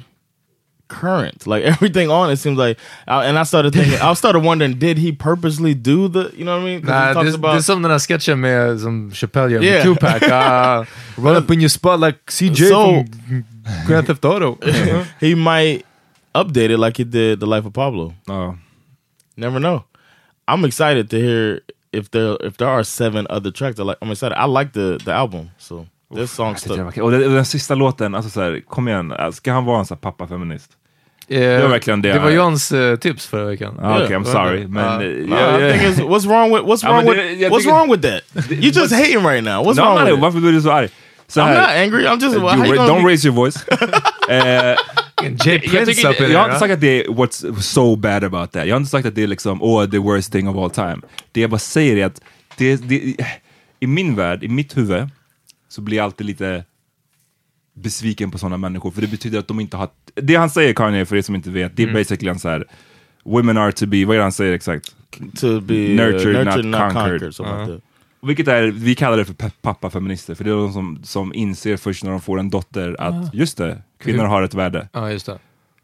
[0.87, 1.45] current.
[1.47, 4.97] Like everything on it seems like, I, and I started thinking, I started wondering, did
[4.97, 6.81] he purposely do the, you know what I mean?
[6.81, 9.59] 'Cause he Nej, talks det, det är som den här sketchen med, som Chappelle gör
[9.59, 9.83] med Yeah.
[9.83, 10.21] Tupac.
[10.21, 10.85] Uh,
[11.25, 13.43] run up in your spot like CJ So- from
[13.87, 14.57] Grand Theft Auto.
[15.19, 15.83] he might
[16.33, 18.13] update it like he did the life of Pablo.
[18.27, 18.55] Ja.
[19.35, 19.83] Never know.
[20.47, 21.59] I'm excited to hear
[21.91, 23.79] if there if there are seven other tracks.
[23.79, 23.97] I like.
[24.01, 24.37] I'm excited.
[24.37, 25.49] I like the the album.
[25.57, 26.97] So this song stuck.
[26.97, 29.97] Och den, den sista låten, alltså så här, kom igen, ska han vara en sån
[29.97, 30.69] pappa-feminist?
[31.29, 32.13] det var verkligen det.
[32.13, 33.79] Det var Johns eh, tips förra veckan.
[33.83, 34.23] Ah, Okej, I'm Yeah.
[34.23, 34.67] sorry.
[34.67, 35.35] Men, No,
[36.09, 38.23] what's wrong with what's wrong with what's wrong with that?
[38.49, 39.63] You're just hating right now.
[39.63, 40.19] What's No, wrong I'm with it?
[40.21, 40.89] varför blir du så arg?
[41.27, 42.03] Så I'm här, not angry.
[42.05, 42.35] I'm just.
[42.35, 43.65] you how you don't be- raise your voice.
[44.29, 44.75] Eh,
[45.23, 48.67] Jay jag, Prince jag har inte sagt att det är what's so bad about that.
[48.67, 51.01] Jag har inte sagt att det är liksom, oh, the worst thing of all time.
[51.31, 52.21] Det jag bara säger är att
[52.57, 53.15] det, det,
[53.79, 55.09] i min värld, i mitt huvud,
[55.69, 56.63] så blir jag alltid lite
[57.73, 58.91] besviken på sådana människor.
[58.91, 59.89] För det betyder att de inte har...
[60.15, 62.65] Det han säger Kanye, för er som inte vet, det är basically en så här
[63.23, 64.95] Women are to be, vad är det han säger exakt?
[65.39, 66.93] to be Nurtured, uh, not nurtured, not, conquered.
[66.93, 67.35] conquered.
[67.35, 67.86] something like that.
[68.21, 72.03] Vilket är, vi kallar det för pappafeminister, för det är de som, som inser först
[72.03, 75.39] när de får en dotter att just det, kvinnor har ett värde, Ja, just det.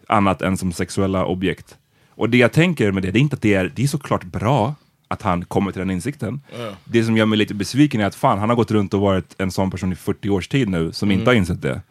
[0.08, 1.78] annat än som sexuella objekt.
[2.10, 4.24] Och det jag tänker med det, det är inte att det är, det är såklart
[4.24, 4.76] bra
[5.08, 6.42] att han kommer till den insikten.
[6.86, 9.36] Det som gör mig lite besviken är att fan, han har gått runt och varit
[9.38, 11.82] en sån person i 40 års tid nu som inte har insett det.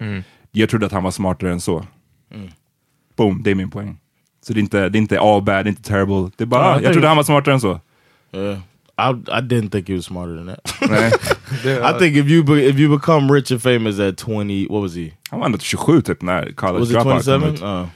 [0.51, 1.87] Jag trodde att han var smartare än så.
[3.17, 3.99] Boom, det är min poäng.
[4.47, 6.31] Så det är inte, det är inte all bad, det är inte terrible.
[6.37, 7.81] Det är bara, Ja, jag trodde han var smartare än så.
[8.33, 8.59] Yeah.
[9.11, 10.91] I I didn't think he was smarter than that.
[10.91, 11.13] Nej.
[11.95, 14.95] I think if you be, if you become rich and famous at 20, what was
[14.97, 15.11] he?
[15.31, 17.55] Han var ändå 27 typ när College Was Dropout kom 27?
[17.55, 17.63] ut.
[17.63, 17.87] Uh,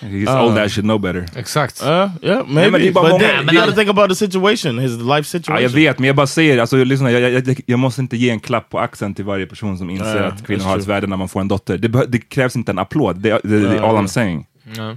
[0.00, 0.44] He's Uh.
[0.44, 1.26] old ass should know better.
[1.36, 1.82] Exakt.
[1.82, 2.78] uh, yeah, men maybe.
[2.78, 5.22] det är bara but många- then, men you think about the situation, his life Ja,
[5.22, 5.62] situation.
[5.62, 8.30] jag vet, men jag bara säger, alltså, lyssna, jag, jag, jag, jag måste inte ge
[8.30, 11.06] en klapp på axeln till varje person som inser Ja, att kvinnor har ett värde
[11.06, 11.78] när man får en dotter.
[11.78, 14.02] Det, det krävs inte en applåd, det, är Ja, all ja.
[14.02, 14.46] I'm saying.
[14.76, 14.96] Ja.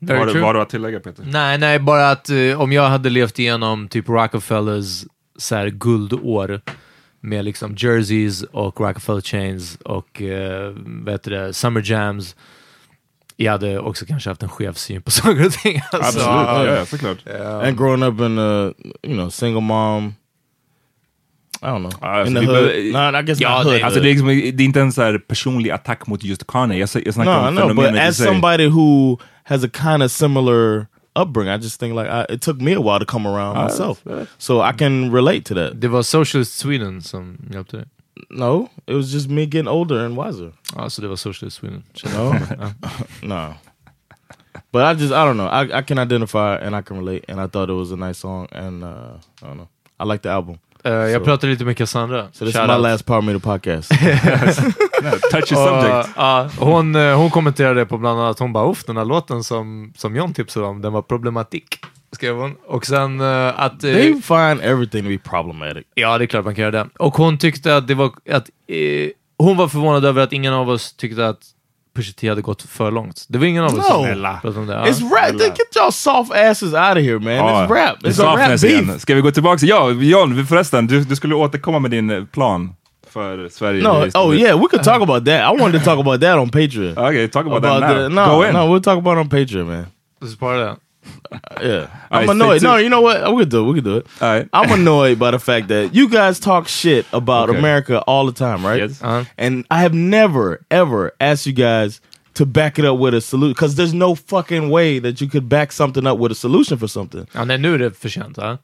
[0.00, 1.24] Vad har du- att tillägga Peter?
[1.26, 5.04] Nej, nej, bara att eh, om jag hade levt igenom typ Rockefellers
[5.38, 6.60] så här, guldår
[7.20, 12.36] med liksom jerseys och Rockefeller chains och uh, vad heter det, summer jams.
[13.36, 15.80] Jag hade också kanske haft en skev syn på saker och ting.
[15.92, 17.18] Alltså, Absolut, ja, ja, såklart.
[17.66, 20.14] and growing up in a you know single mom.
[21.62, 21.92] I don't know.
[22.00, 22.64] Ah, in so the we- hood.
[22.94, 23.82] but- No, I guess Ja, hood.
[23.82, 26.78] Alltså, det, är liksom, det är inte en så här personlig attack mot just Kanye,
[26.78, 29.18] jag, jag snackar no, om no, but fenomenet i as somebody who
[29.50, 30.86] has a kind of similar
[31.16, 33.62] upbringing, I just think like I, it took me a while to come around Ah,
[33.64, 35.80] myself, that's- so I can relate to that.
[35.80, 37.86] Det var Socialist Sweden som hjälpte dig.
[38.30, 40.52] No, it was just me getting older and wiser.
[40.76, 41.82] Ja, så det var Socialist Sweden.
[42.14, 42.34] No,
[43.22, 43.54] no.
[44.72, 45.46] But I just I don't know.
[45.48, 48.18] I, I can identify and I can relate, and I thought it was a nice
[48.18, 49.68] song, and uh, I don't know.
[49.98, 50.58] I like the album.
[50.84, 52.28] Eh, jag pratade lite med Cassandra.
[52.32, 52.82] So this Shout is my out.
[52.82, 53.90] last part of the podcast.
[55.30, 56.08] Touchy Och, subject.
[56.16, 59.92] ja, hon, eh, hon kommenterade på bland annat, hon bara uff, den här låten som,
[59.96, 61.78] som John tipsade om, den var problematik.
[62.12, 62.54] Skrev hon.
[62.66, 63.80] Och sen eh, att...
[63.80, 65.84] they find everything to be problematic.
[65.94, 66.88] Ja, det är klart man kan göra det.
[66.98, 68.10] Och hon tyckte att det var...
[68.30, 68.50] Att,
[69.38, 71.40] hon var förvånad över att ingen av oss tyckte att
[71.96, 73.24] Pusha T hade gått för långt.
[73.28, 74.22] Det var ingen av oss som No.
[74.42, 74.74] pratade om det.
[74.74, 74.84] Ja.
[74.84, 75.38] It's rap.
[75.38, 77.32] They get y'all soft asses out of here, man.
[77.34, 78.04] Ja, It's rap.
[78.04, 78.64] är It's a rap beef.
[78.64, 78.98] igen.
[79.00, 79.66] Ska vi gå tillbaka?
[79.66, 82.74] Ja, John, förresten, du, du skulle återkomma med din eh, plan
[83.10, 83.82] för Sverige.
[83.82, 85.54] No, oh yeah, we could talk about that.
[85.54, 86.98] I wanted to talk about that on Patreon.
[87.08, 88.02] Okay, talk about, About that now.
[88.02, 88.52] the- no, Go in.
[88.54, 89.86] no, we'll talk about it on Patreon, man.
[90.34, 90.76] Spara det.
[91.62, 92.62] Yeah, I'm right, annoyed.
[92.62, 93.32] No, you know what?
[93.34, 93.68] We could do it.
[93.68, 94.06] We could do it.
[94.20, 94.48] All right.
[94.52, 97.58] I'm annoyed by the fact that you guys talk shit about Okay.
[97.58, 98.80] America all the time, right?
[98.80, 99.02] Yes.
[99.02, 99.24] Uh-huh.
[99.38, 102.00] And I have never, ever asked you guys
[102.34, 105.48] to back it up with a solution because there's no fucking way that you could
[105.48, 107.26] back something up with a solution for something.
[107.34, 108.36] Ja, nej, nu är det för sent.
[108.36, 108.56] Huh?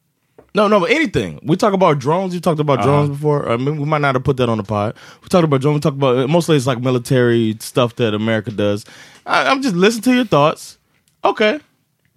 [0.54, 1.38] No, no, but anything.
[1.42, 2.32] We talk about drones.
[2.34, 3.46] You talked about drones before.
[3.52, 4.94] I mean, we might not have put that on the pod.
[5.22, 5.74] We talked about drones.
[5.76, 8.86] We talked about mostly it's like military stuff that America does.
[9.26, 10.78] I, I'm just listening to your thoughts.
[11.22, 11.60] Okay,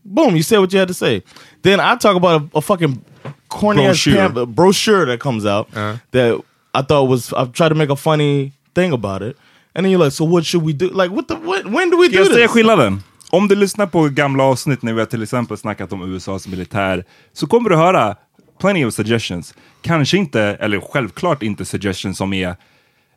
[0.05, 0.35] boom.
[0.35, 1.23] You said what you had to say.
[1.61, 3.01] Then I talk about a, a fucking
[3.47, 4.15] corny ass Brochure.
[4.15, 5.67] pamphlet, brochure that comes out
[6.11, 6.41] that
[6.73, 7.33] I thought was.
[7.33, 9.37] I tried to make a funny thing about it,
[9.75, 10.89] and then you're like, "So what should we do?
[10.89, 11.35] Like, what the?
[11.35, 13.03] What, when do we do jag this?" skillnaden?
[13.31, 17.03] Om du lyssnar på gamla avsnitt när vi har till exempel snackat om USAs militär
[17.33, 18.15] så kommer du höra
[18.61, 19.53] plenty of suggestions.
[19.81, 22.55] Kanske inte, eller självklart inte suggestions som är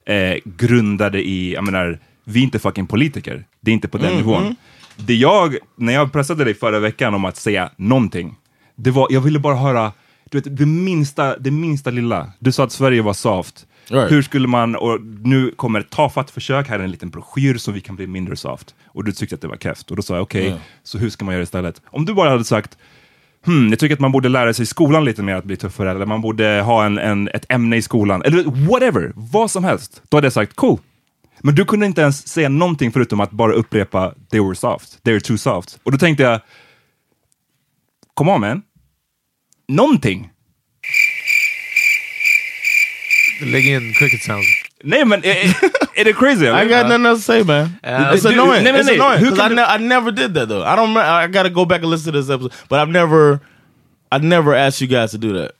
[0.07, 3.45] eh, grundade i, jag menar, vi är inte fucking politiker.
[3.61, 4.57] Det är inte på den nivån.
[4.97, 8.37] Det jag, när jag pressade dig förra veckan om att säga någonting,
[8.77, 9.93] det var, jag ville bara höra
[10.33, 12.33] du vet, det, minsta, det minsta lilla.
[12.39, 13.67] Du sa att Sverige var soft.
[13.89, 14.13] Right.
[14.13, 17.73] Hur skulle man, och nu kommer ett tafatt försök, här är en liten broschyr så
[17.73, 18.75] vi kan bli mindre soft.
[18.87, 19.91] Och du tyckte att det var keft.
[19.91, 20.57] Och då sa jag okej, Ja.
[20.83, 21.83] så hur ska man göra istället?
[21.87, 22.79] Om du bara hade sagt,
[23.45, 25.91] hmm, jag tycker att man borde lära sig i skolan lite mer att bli tuffare,
[25.91, 30.03] eller man borde ha en, en, ett ämne i skolan, eller whatever, vad som helst.
[30.09, 30.79] Då hade jag sagt cool.
[31.43, 35.13] Men du kunde inte ens säga någonting förutom att bara upprepa they were soft, they
[35.13, 35.79] were too soft.
[35.83, 36.41] Och då tänkte jag,
[38.15, 38.63] come on man,
[39.69, 40.31] någonting.
[43.43, 44.45] Lägg in cricket sound.
[44.85, 46.47] Nej men, är, det crazy?
[46.47, 47.77] I got nothing else to say, man.
[47.83, 48.65] it's du- annoying.
[48.65, 50.63] nej, men it's nej, annoying because I, ne- I never did that though.
[50.63, 50.97] I don't.
[50.97, 53.41] I got to go back and listen to this episode, but I've never,
[54.13, 55.53] I never asked you guys to do that.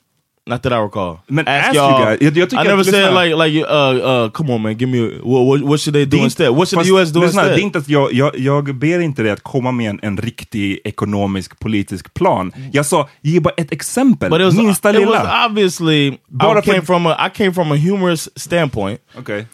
[0.47, 1.17] Not that I recall.
[1.29, 4.61] Men ask you guys- jag- jag I never said like like uh uh come on
[4.63, 6.55] man, give me what, what, should they do inte- instead?
[6.57, 7.57] What should the US do lyssna, instead?
[7.57, 10.17] Det är inte att jag, jag, jag ber inte dig att komma med en, en
[10.17, 12.53] riktig ekonomisk politisk plan.
[12.73, 14.31] Jag sa, ge bara ett exempel.
[14.31, 15.47] but it was Minsta it was lilla.
[15.47, 19.47] obviously Bara I came för- from a I came from a humorous standpoint, Okej.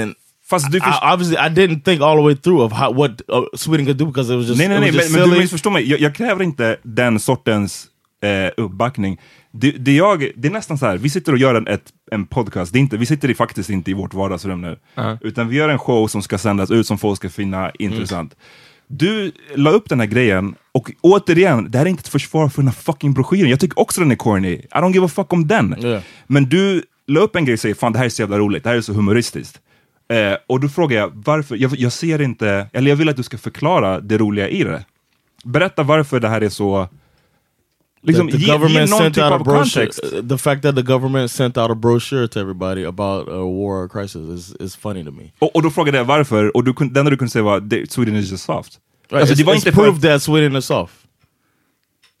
[0.00, 0.14] and
[0.50, 1.12] Fast du I, förstår...
[1.12, 4.06] obviously I didn't think all the way through of how what uh, Sweden could do
[4.06, 5.90] because it was just Nej, nej, it nej, was men, men du missförstår mig.
[5.90, 7.86] Jag, jag kräver inte den sortens
[8.22, 9.20] eh, uppbackning.
[9.52, 12.26] Det, det, jag, det är nästan så här, vi sitter och gör en, ett, en
[12.26, 14.78] podcast, det är inte, vi sitter i, faktiskt inte i vårt vardagsrum nu.
[15.20, 18.36] Utan vi gör en show som ska sändas ut som folk ska finna intressant.
[18.86, 22.62] Du la upp den här grejen, och återigen, det här är inte ett försvar för
[22.62, 23.50] den här fucking broschyren.
[23.50, 24.52] Jag tycker också den är corny.
[24.52, 25.76] I don't give a fuck om den.
[25.82, 26.02] Yeah.
[26.26, 28.62] Men du la upp en grej och säger fan det här är så jävla roligt,
[28.64, 29.60] det här är så humoristiskt.
[30.08, 33.22] Eh, och då frågar jag varför, jag, jag ser inte, eller jag vill att du
[33.22, 34.84] ska förklara det roliga i det.
[35.44, 36.88] Berätta varför det här är så...
[38.02, 39.86] Liksom, the, the ge, ge government någon sent out a brochure.
[39.86, 40.04] kontext.
[40.04, 43.82] uh, The fact that the government sent out a brochure to everybody about a war
[43.84, 45.32] or crisis is, is funny to me.
[45.38, 47.90] Och, och då frågade jag varför, och du, det enda du kunde säga var "Det-
[47.92, 48.78] Sweden is just soft.
[49.10, 50.94] Right, Alltså, it's, det var it's inte för proof att- that Sweden is soft.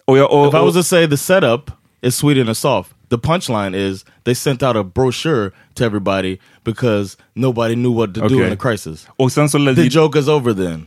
[0.04, 1.70] Och jag, och, if I was to say the setup
[2.02, 7.16] is Sweden is soft, the punchline is they sent out a brochure to everybody because
[7.34, 9.06] nobody knew what to do in a crisis.
[9.16, 10.86] och sen så The joke is over then.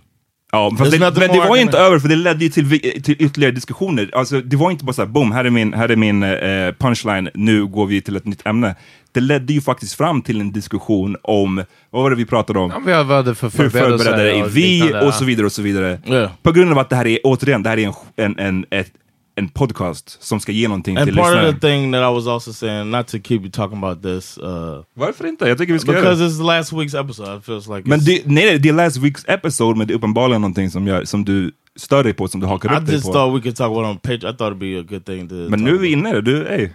[0.53, 3.15] Ja, fast det, men det var ju inte över, för det ledde ju till, till
[3.19, 4.09] ytterligare diskussioner.
[4.13, 7.29] Alltså, det var inte bara såhär, boom, här är min, här är min eh, punchline,
[7.33, 8.75] nu går vi till ett nytt ämne.
[9.11, 12.71] Det ledde ju faktiskt fram till en diskussion om, vad var det vi pratade om?
[12.87, 15.99] Ja, vi det för Hur förberedelser förberedda är vi och så vidare och så vidare.
[16.05, 16.31] Yeah.
[16.43, 18.91] På grund av att det här är, återigen, det här är en, en, en, ett,
[19.35, 21.53] en podcast som ska ge någonting And till part of lyssnaren.
[21.59, 24.45] the thing that I was also saying, not to keep you talking about this, uh,
[24.93, 25.47] Varför inte?
[25.47, 26.29] Jag tycker vi ska göra because det.
[26.29, 27.37] it's last week's episode.
[27.37, 30.41] It feels like Men det, nej, det är last weeks episode, men det är uppenbarligen
[30.41, 33.05] någonting som, jag, som du stör dig på, som du hakar I upp dig just
[33.07, 33.13] på.
[33.13, 34.23] thought we could talk about on page.
[34.23, 35.35] I thought it'd be a good thing to.
[35.35, 36.69] Men nu är vi inne i du, ey.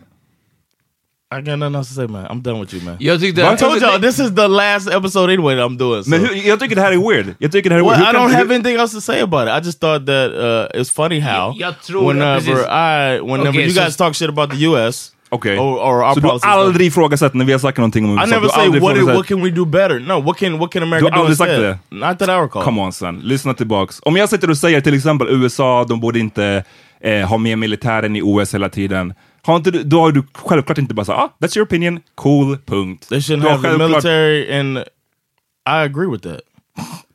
[1.31, 2.25] I got nothing else to say, man.
[2.31, 2.97] I'm done with you, man.
[3.01, 3.43] Jag tyckte...
[3.43, 6.03] I told y'all this is the last episode anyway that I'm doing.
[6.05, 6.11] So.
[6.11, 7.35] Men hur, jag tycker det här är weird.
[7.39, 8.15] Jag tycker det här är Well, weird.
[8.15, 9.55] I don't have anything else to say about it.
[9.63, 12.53] I just thought that uh, it's funny how Jag tror- whenever.
[12.53, 15.13] I, whenever Okay, you so- guys talk shit about the U.S.
[15.31, 15.59] Okej.
[15.59, 18.27] or, or our Så du har aldrig ifrågasatt när vi har sagt någonting om USA?
[18.27, 20.01] I never say what, ifrågasatt- what can we do better.
[20.01, 21.79] No, what can what can America Du har do aldrig sagt instead?
[21.91, 22.63] Not that I recall.
[22.65, 24.01] Come on son, lyssna tillbaks.
[24.03, 26.65] Om jag sitter och säger till exempel USA, de borde inte
[27.01, 29.15] eh, ha med militären i OS hela tiden.
[29.49, 32.59] Har inte du, då har du självklart inte bara sagt ah, that's your opinion, cool,
[32.67, 33.09] punkt.
[33.09, 36.41] They har have the military, and I agree with that.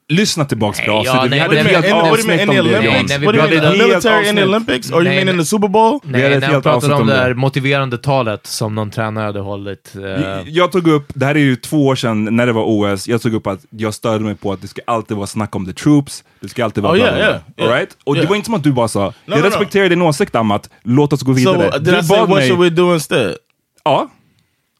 [0.09, 1.31] Lyssna tillbaks på avsnittet.
[1.31, 2.61] vi hade ett helt avsnitt om det.
[2.63, 4.43] Vi the Helt military in the.
[4.43, 4.91] Olympics?
[4.91, 5.99] Or you mean in the Super Bowl?
[6.03, 9.39] Hade Nej, ett när helt pratade om det där motiverande talet som någon tränare hade
[9.39, 9.95] hållit.
[9.95, 13.07] eh, Jag tog upp, det här är ju två år sedan när det var OS,
[13.07, 15.65] jag tog upp att jag störde mig på att det ska alltid vara snack om
[15.65, 17.89] the troops, det ska alltid vara Oh, yeah, right?
[18.03, 21.13] Och det var inte som att du bara sa, jag respekterar din åsikt Amat, låt
[21.13, 21.67] oss gå So vidare.
[21.67, 23.35] uh, did I say what should we do instead?
[23.83, 24.09] Ja.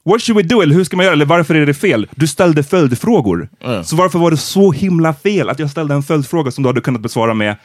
[0.06, 0.62] What should we do?
[0.62, 1.14] Eller hur ska man göra?
[1.14, 2.08] Eller varför är det fel?
[2.16, 3.50] Du ställde följdfrågor.
[3.64, 3.84] Mm.
[3.84, 6.82] Så varför var det så himla fel att jag ställde en följdfråga som du hade
[6.82, 7.56] kunnat besvara med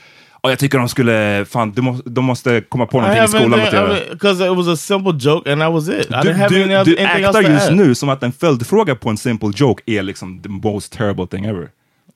[0.42, 3.28] Ja, jag tycker de skulle, fan, de, må, de måste komma på I någonting i
[3.28, 3.94] skolan att göra.
[4.12, 5.94] because it was a simple joke and that was it.
[5.94, 7.76] I Du, didn't have du, any other, du actar just add.
[7.76, 11.44] nu som att en följdfråga på en simple joke är liksom the most terrible thing
[11.44, 11.68] ever.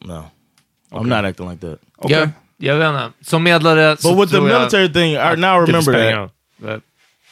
[0.05, 0.25] No,
[0.93, 1.79] I'm not acting like that.
[1.97, 2.17] Okej.
[2.19, 3.11] jag, jag vet inte.
[3.25, 4.59] Som medlare så But with the tror jag...
[4.61, 5.93] military thing, I now remember
[6.63, 6.81] that.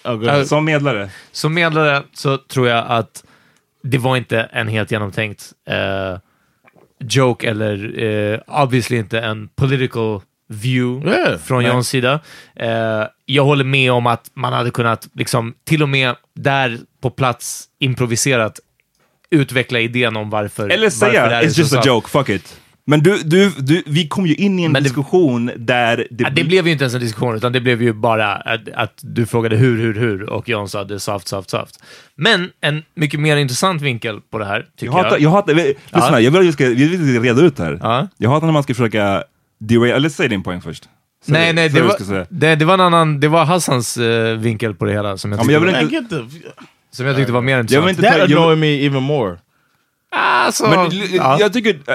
[0.05, 0.45] Oh, go ahead.
[0.45, 1.11] Som medlare.
[1.33, 3.25] Som medlare så tror jag att
[3.83, 6.19] det var inte en helt genomtänkt eh,
[7.01, 11.65] joke eller eh, obviously inte en political view Yeah, från.
[11.65, 12.21] Johns sida.
[12.57, 17.11] Eh, jag håller med om att man hade kunnat, liksom, till och med där på
[17.11, 18.61] plats improviserat,
[19.31, 20.69] utveckla idén om varför.
[20.69, 22.61] Eller varför säga, det här är it's så just a joke, fuck it.
[22.91, 26.31] Men du, du, du, vi kom ju in i en det- diskussion där det, Ja,
[26.31, 29.27] det blev ju inte ens en diskussion, utan det blev ju bara att, att du
[29.27, 31.83] frågade hur, hur, hur och John sa det soft, soft, soft.
[32.15, 35.75] Men en mycket mer intressant vinkel på det här, tycker Jag hatar, jag hatar, lyssna,
[35.93, 36.21] Ja.
[36.21, 37.79] jag vill att vi ska, vi vill reda ut det här.
[37.83, 38.09] Ja.
[38.17, 39.25] Jag hatar när man ska försöka
[39.61, 40.85] derail, eller säg din poäng först.
[41.25, 44.75] Säg Nej, nej, det var, det, det var en annan, det var Hassans eh, vinkel
[44.75, 46.51] på det hela som jag Ja, tyckte, men jag vill var, inte, the,
[46.91, 47.85] som jag tyckte var mer jag intressant.
[47.85, 49.37] vill inte that ta, jag, annoyed me even more.
[50.17, 51.37] Alltså, men ja.
[51.41, 51.95] jag tycker, äh,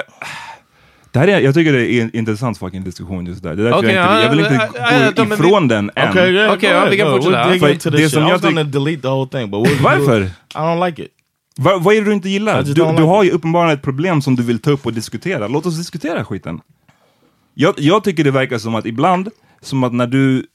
[1.16, 3.56] det här är, jag tycker det är en intressant fucking diskussion just där.
[3.56, 6.08] Det är därför Okej, jag, inte, ja, jag vill inte gå ifrån den än.
[6.10, 7.54] Okay, yeah, Okay, vi kan fortsätta.
[7.54, 10.22] We'll det som jag was gonna tyck- delete the whole thing, but we'll, Varför?
[10.22, 11.10] I don't like it.
[11.58, 12.62] Va, vad är det du inte gillar?
[12.62, 14.92] Du, just du like har ju uppenbarligen ett problem som du vill ta upp och
[14.92, 15.48] diskutera.
[15.48, 16.60] Låt oss diskutera skiten.
[17.54, 19.28] Jag, jag tycker det verkar som att ibland,
[19.60, 20.46] som att när du...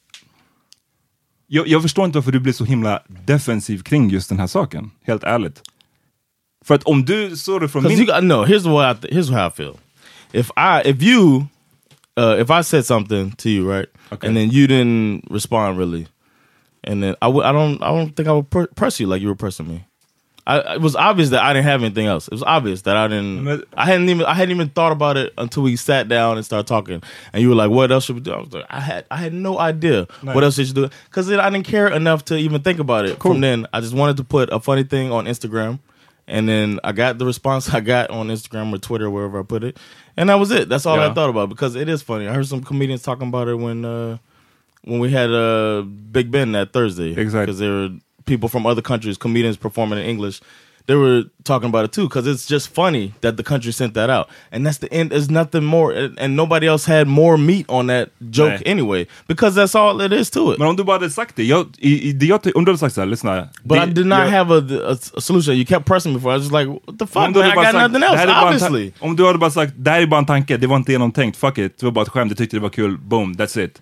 [1.48, 4.92] Jag, jag förstår inte varför du blir så himla defensiv kring just den här saken,
[5.08, 5.62] helt ärligt.
[6.66, 7.92] För att om du såg det från min...
[7.92, 8.46] you got no.
[8.46, 9.74] Here's what I here's how I feel.
[10.34, 11.50] If I if you
[12.18, 14.28] uh, if I said something to you right, Okay.
[14.28, 16.08] and then you didn't respond really,
[16.84, 19.22] and then I would I don't I don't think I would pr- press you like
[19.22, 19.86] you were pressing me.
[20.48, 22.28] I, it was obvious that I didn't have anything else.
[22.28, 23.64] It was obvious that I didn't.
[23.78, 26.66] I hadn't even I hadn't even thought about it until we sat down and started
[26.66, 27.04] talking.
[27.32, 29.18] And you were like, "What else should we do?" I was like, "I had I
[29.18, 32.80] had no idea what else should do because I didn't care enough to even think
[32.80, 35.78] about it." From then, I just wanted to put a funny thing on Instagram,
[36.28, 39.64] and then I got the response I got on Instagram or Twitter, wherever I put
[39.64, 39.78] it,
[40.18, 40.70] and that was it.
[40.70, 41.10] That's all Yeah.
[41.10, 42.28] I thought about because it is funny.
[42.28, 44.18] I heard some comedians talking about it when uh,
[44.84, 47.46] when we had uh, Big Ben that Thursday, Exactly.
[47.46, 47.90] because there were
[48.26, 50.42] people from other countries, comedians performing in English.
[50.88, 54.10] They were talking about it too because it's just funny that the country sent that
[54.10, 55.12] out, and that's the end.
[55.12, 58.72] There's nothing more, and, nobody else had more meat on that joke Nej.
[58.72, 60.60] anyway because that's all it is to it.
[60.60, 62.80] Men om du bara hade sagt det, jag, i, i, det jag, om du hade
[62.80, 63.48] sagt såhär, lyssna.
[63.64, 65.56] But det, I did not jag, have a, a, a solution.
[65.56, 66.32] You kept pressing me for.
[66.32, 67.38] I was just like, what the fuck, man?
[67.38, 68.46] I got sagt, nothing "Det else.
[68.46, 68.92] Obviously.
[69.00, 71.38] Om du hade bara sagt, det här är bara en tanke, det var inte genomtänkt,
[71.38, 73.82] fuck it, det var bara ett skämt, jag tyckte det var kul, boom, that's it.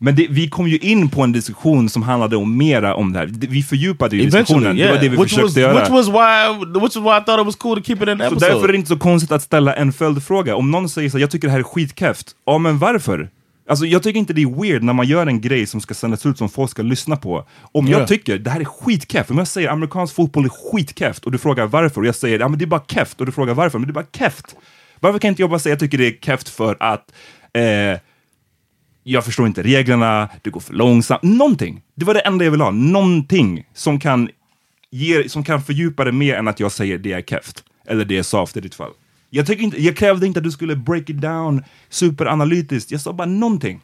[0.00, 3.18] Men det, vi kom ju in på en diskussion som handlade om mera om det
[3.18, 3.26] här.
[3.32, 5.02] Vi fördjupade ju diskussionen, Eventually, det var yeah.
[5.02, 5.80] det vi which försökte was göra.
[5.80, 8.18] which was why which was why I thought it was cool to keep it in
[8.18, 8.46] Så episode.
[8.52, 10.56] därför är det inte så konstigt att ställa en följdfråga.
[10.56, 12.30] Om någon säger så jag tycker det här är skitkräft.
[12.46, 13.28] Ja, men varför?
[13.68, 16.26] Alltså jag tycker inte det är weird när man gör en grej som ska sändas
[16.26, 17.44] ut som folk ska lyssna på.
[17.72, 18.06] Om jag Ja.
[18.06, 21.66] tycker det här är skitkräft, om jag säger amerikansk fotboll är skitkräft och du frågar
[21.66, 23.88] varför och jag säger ja men det är bara kräft och du frågar varför, men
[23.88, 24.56] det är bara kräft.
[25.00, 27.12] Varför kan inte jag bara säga jag tycker det är kräft för att
[27.54, 27.98] eh,
[29.12, 31.82] jag förstår inte reglerna, det går för långsamt, någonting.
[31.94, 34.28] Det var det enda jag ville ha, någonting som kan,
[34.90, 37.64] ge, som kan fördjupa det mer än att jag säger det är keft.
[37.86, 38.90] Eller det är soft i ditt fall.
[39.30, 43.12] Jag, tycker inte, jag krävde inte att du skulle break it down superanalytiskt, jag sa
[43.12, 43.80] bara någonting.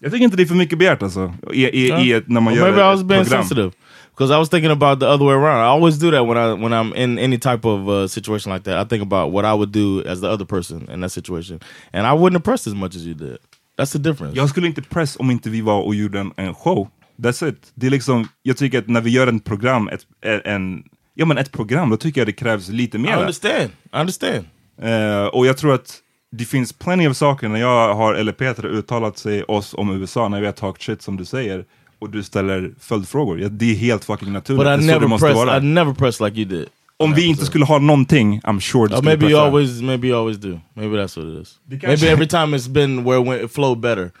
[0.00, 2.54] Jag tycker inte det är för mycket begärt alltså, i, i, i ett, när man
[2.54, 3.42] Well, gör maybe I was being program.
[3.42, 3.72] sensitive
[4.10, 5.60] because I was thinking about the other way around.
[5.60, 8.64] I always do that when I when I'm in any type of uh, situation like
[8.64, 8.86] that.
[8.86, 11.60] I think about what I would do as the other person in that situation,
[11.92, 13.38] and I wouldn't pressed as much as you did.
[13.78, 14.36] That's the difference.
[14.36, 16.88] Jag skulle inte press om inte vi var och gjorde en, en show.
[17.16, 17.72] That's it.
[17.74, 20.06] Det är liksom, jag tycker att när vi gör ett program, ett,
[20.44, 23.16] en, ja, men ett program, då tycker jag det krävs lite I mer.
[23.16, 23.70] understand.
[23.92, 24.44] I understand.
[24.82, 26.00] Eh, och jag tror att
[26.32, 30.28] det finns plenty av saker när jag har, eller Peter uttalat sig oss om USA,
[30.28, 31.64] när vi har talk shit som du säger,
[31.98, 33.40] och du ställer följdfrågor.
[33.40, 34.64] Ja, det är helt fucking naturligt.
[34.64, 35.58] But I never vara.
[35.58, 36.68] I never pressed like you did.
[36.98, 40.08] Om vi inte skulle ha någonting, I'm sure du Or skulle maybe you always, maybe
[40.08, 40.60] you always do.
[40.74, 41.58] Maybe that's what it is.
[41.68, 44.12] Maybe every time it's been where it, went, it flowed better.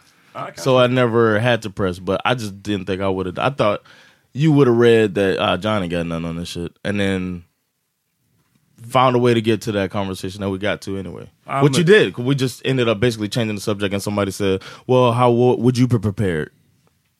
[0.56, 3.38] so I never had to press, but I just didn't think I would have.
[3.38, 3.80] I thought
[4.34, 7.44] you would have read that uh, Johnny got none on this shit, and then
[8.86, 11.30] found a way to get to that conversation that we got to anyway.
[11.46, 12.12] Um, Which you did.
[12.12, 15.56] 'cause We just ended up basically changing the subject, and somebody said, "Well, how wo-
[15.56, 16.50] would you be prepared?"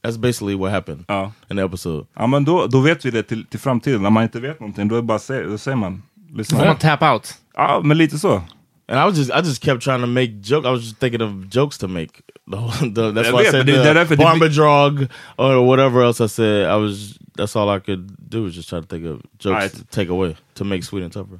[0.06, 1.32] That's basically what happened Ja.
[1.50, 2.06] in the episode.
[2.16, 4.02] Ja, men då, då vet vi det till, till framtiden.
[4.02, 6.02] När man inte vet någonting, då, är det bara säger, då säger man.
[6.34, 6.58] Lyssna.
[6.58, 7.34] Får man tap out?
[7.56, 8.34] Ja, men lite så.
[8.88, 10.68] And I was just, I just kept trying to make joke.
[10.68, 12.10] I was just thinking of jokes to make.
[12.50, 16.02] The, whole- the, that's why I said the det är därför det- Barmbadrog or whatever
[16.02, 16.62] else I said.
[16.76, 17.18] I was.
[17.38, 19.72] That's all I could do was just try to think of jokes Right.
[19.72, 21.38] to take away to make Sweden tougher,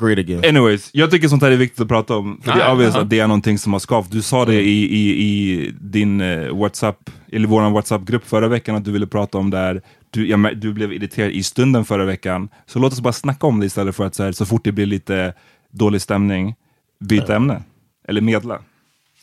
[0.00, 0.44] great again.
[0.44, 2.40] Anyways, jag tycker sånt här är viktigt att prata om.
[2.44, 3.00] För det Ja, är obvious ja.
[3.00, 4.10] att det är någonting som har skavt.
[4.10, 8.84] Du sa det i, i, i din eh, WhatsApp, eller vår WhatsApp-grupp förra veckan att
[8.84, 9.82] du ville prata om det här.
[10.10, 12.48] Du, jag, du blev irriterad i stunden förra veckan.
[12.66, 14.72] Så låt oss bara snacka om det istället för att så, här, så fort det
[14.72, 15.34] blir lite
[15.70, 16.54] dålig stämning,
[17.00, 17.62] byta ämne.
[18.08, 18.58] Eller medla.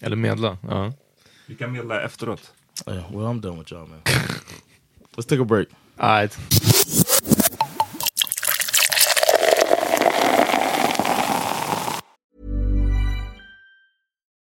[0.02, 0.58] Eller medla.
[0.70, 0.94] Ja.
[1.48, 2.42] Vi kan medla efteråt.
[2.88, 4.00] Yeah, well, I'm done with y'all, man.
[5.18, 5.68] Let's take a break.
[5.98, 6.38] Alright.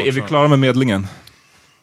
[0.00, 1.06] Är vi klara med medlingen?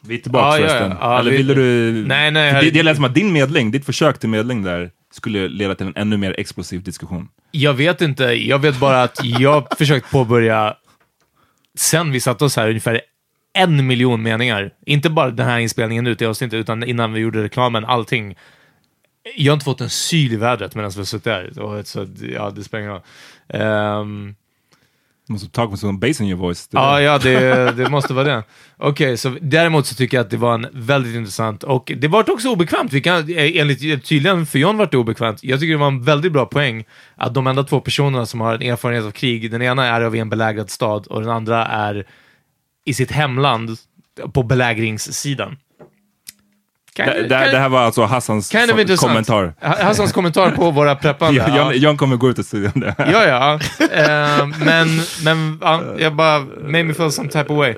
[0.00, 0.68] Vi är tillbaka Ja, ja, ja.
[0.68, 0.98] förresten.
[1.00, 1.92] Ja, Eller vi- ville du...
[2.06, 5.48] Nej, nej, det, det lät som att din medling, ditt försök till medling där, skulle
[5.48, 7.28] leda till en ännu mer explosiv diskussion.
[7.50, 8.24] Jag vet inte.
[8.24, 10.76] Jag vet bara att jag försökt påbörja,
[11.78, 13.00] sen vi satte oss här, ungefär
[13.58, 14.70] en miljon meningar.
[14.86, 18.34] Inte bara den här inspelningen ut i avsnittet, utan innan vi gjorde reklamen, allting.
[19.36, 21.82] Jag har inte fått en syl i vädret medan vi har suttit här.
[21.84, 23.02] Så, ja, det spelar ingen roll.
[23.48, 24.34] Ehm,
[25.28, 26.66] Måste talk with some bass in your voice.
[26.66, 27.00] Det Ja, där.
[27.00, 28.42] ja det, det måste vara det.
[28.76, 32.30] Okej, så däremot så tycker jag att det var en väldigt intressant och det var
[32.30, 32.92] också obekvämt.
[32.92, 35.44] Vi kan, enligt, tydligen för John var det obekvämt.
[35.44, 36.84] Jag tycker det var en väldigt bra poäng
[37.16, 40.16] att de enda två personerna som har en erfarenhet av krig, den ena är av
[40.16, 42.06] en belägrad stad och den andra är
[42.84, 43.70] i sitt hemland
[44.32, 45.56] på belägringssidan.
[46.96, 48.52] Det, det, det här var alltså Hassans
[49.00, 49.54] kommentar.
[49.60, 51.40] Ha- Hassans kommentar på våra preppande.
[51.40, 51.72] John, ja.
[51.72, 52.94] John kommer gå ut och säga det.
[52.98, 53.54] Ja, ja.
[53.92, 54.88] Eh, men
[55.24, 57.74] men ja, jag bara made me feel some type of way.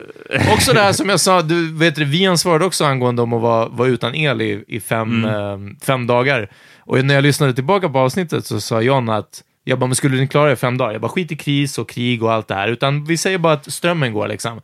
[0.54, 3.42] Också det här som jag sa, du vet det, vi ansvarade också angående om att
[3.42, 6.48] vara, vara utan el i, i fem, eh, fem dagar.
[6.80, 10.16] Och när jag lyssnade tillbaka på avsnittet så sa John att jag bara, men skulle
[10.16, 10.92] ni klara det i fem dagar?
[10.92, 12.68] Jag bara, skit i kris och krig och allt det här.
[12.68, 14.60] Utan vi säger bara att strömmen går liksom.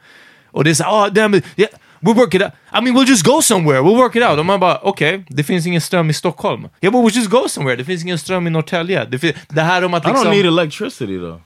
[0.51, 1.71] Och det är så ah, damn it, yeah,
[2.03, 2.53] we'll work it out.
[2.73, 4.39] I mean, we'll just go somewhere, we'll work it out.
[4.39, 6.69] Och man bara, okej, det finns ingen ström i Stockholm.
[6.81, 7.77] Ja, but we'll just go somewhere.
[7.77, 9.05] Det finns ingen ström i Norrtälje.
[9.05, 10.27] Det, det här om att I liksom...
[10.27, 11.41] don't need electricity though.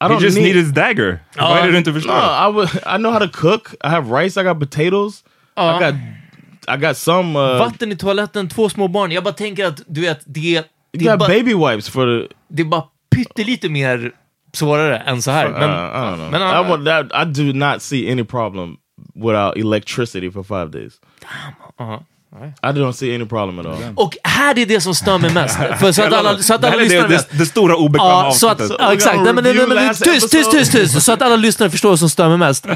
[0.00, 1.20] I He don't just need, needed his dagger.
[1.36, 2.12] Är det du inte förstår?
[2.12, 2.68] No, I would.
[2.68, 3.74] I know how to cook.
[3.84, 4.40] I have rice.
[4.40, 5.24] I got potatoes.
[5.56, 5.94] I got.
[6.68, 7.38] I got some.
[7.38, 9.12] Uh, Vatten i toaletten, två små barn.
[9.12, 12.34] Jag bara tänker att du vet, det, det, you got bara, baby wipes for the.
[12.48, 12.84] det är bara
[13.16, 14.12] pyttelite mer
[14.52, 15.48] svårare än så här.
[15.48, 16.30] Men, uh, I don't know.
[16.30, 18.76] men, I, uh, want that, I do not see any problem
[19.18, 20.92] without electricity for five days.
[21.78, 22.02] uh-huh.
[22.62, 23.94] I don't see any problem at all.
[23.94, 25.58] och här är det som stör mig mest.
[25.80, 27.30] För så att alla, så att alla lyssnare det, vet.
[27.30, 29.20] det, det stora obekväma Ja, så att, ja, exakt.
[29.22, 31.02] Nej, men, nej, men, tyst, tyst, tyst, tyst.
[31.02, 32.66] Så att alla lyssnare förstår vad som stör mig mest.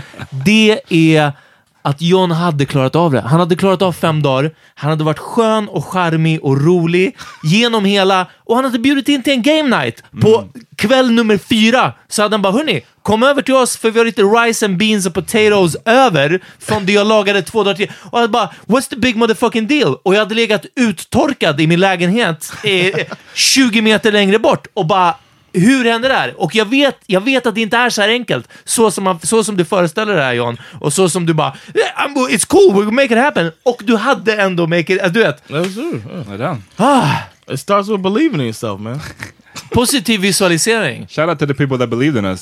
[0.44, 1.32] Det är
[1.82, 3.20] att John hade klarat av det.
[3.20, 4.50] Han hade klarat av fem dagar.
[4.74, 8.26] Han hade varit skön och charmig och rolig genom hela...
[8.44, 11.92] Och han hade bjudit in till en game night på kväll nummer fyra.
[12.08, 14.76] Så hade han bara, hörni, kom över till oss för vi har lite rice and
[14.76, 17.92] beans och potatoes över från det jag lagade två dagar till.
[18.10, 19.96] Och jag bara, what's the big motherfucking deal?
[20.02, 25.14] Och jag hade legat uttorkad i min lägenhet eh, 20 meter längre bort och bara
[25.54, 26.40] hur hände det här?
[26.42, 29.20] Och jag vet, jag vet att det inte är så här enkelt, så som, man,
[29.20, 32.74] så som du föreställer det här John, och så som du bara "Yeah, “It's cool,
[32.74, 36.02] we'll make it happen” och du hade ändå make it, du vet, That's true.
[36.38, 36.56] yeah.
[36.76, 37.16] Ah,
[37.52, 39.00] It starts with believing in yourself, man.
[39.72, 41.06] positiv visualisering.
[41.08, 42.40] Shout out to the people that believed in us.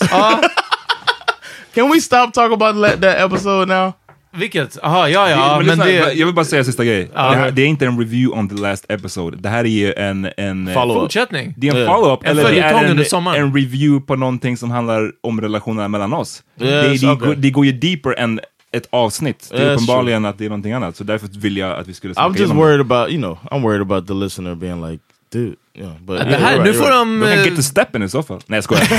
[1.74, 3.94] Can we stop talking about that episode now?
[4.32, 4.78] Vilket?
[4.82, 6.12] Aha, ja, ja, men men, lyssna, det...
[6.12, 7.10] Jag vill bara säga en sista grej.
[7.14, 7.30] Ja.
[7.30, 9.36] det, här, det är inte en review on the last episode.
[9.36, 10.28] Det här är ju en...
[10.36, 10.74] en eh.
[10.74, 11.54] Fortsättning.
[11.56, 15.12] Det är en follow-up, En eller det är en, en review på någonting som handlar
[15.20, 16.42] om relationerna mellan oss.
[16.60, 17.28] Yes, det, det, okay.
[17.28, 18.40] går, det går ju deeper än
[18.72, 19.48] ett avsnitt.
[19.50, 20.96] Det är Yes, uppenbarligen att det är någonting annat.
[20.96, 22.62] Så därför vill jag att vi skulle I'm snacka just igenom det.
[22.62, 23.38] worried about you know.
[23.50, 25.02] I'm worried about the listener being like,
[25.32, 25.56] dude.
[25.74, 27.62] Yeah, but Det här, you're nu right, får you're de De kan eh, get to
[27.62, 28.40] steppen i så fall.
[28.46, 28.82] Nej jag skojar.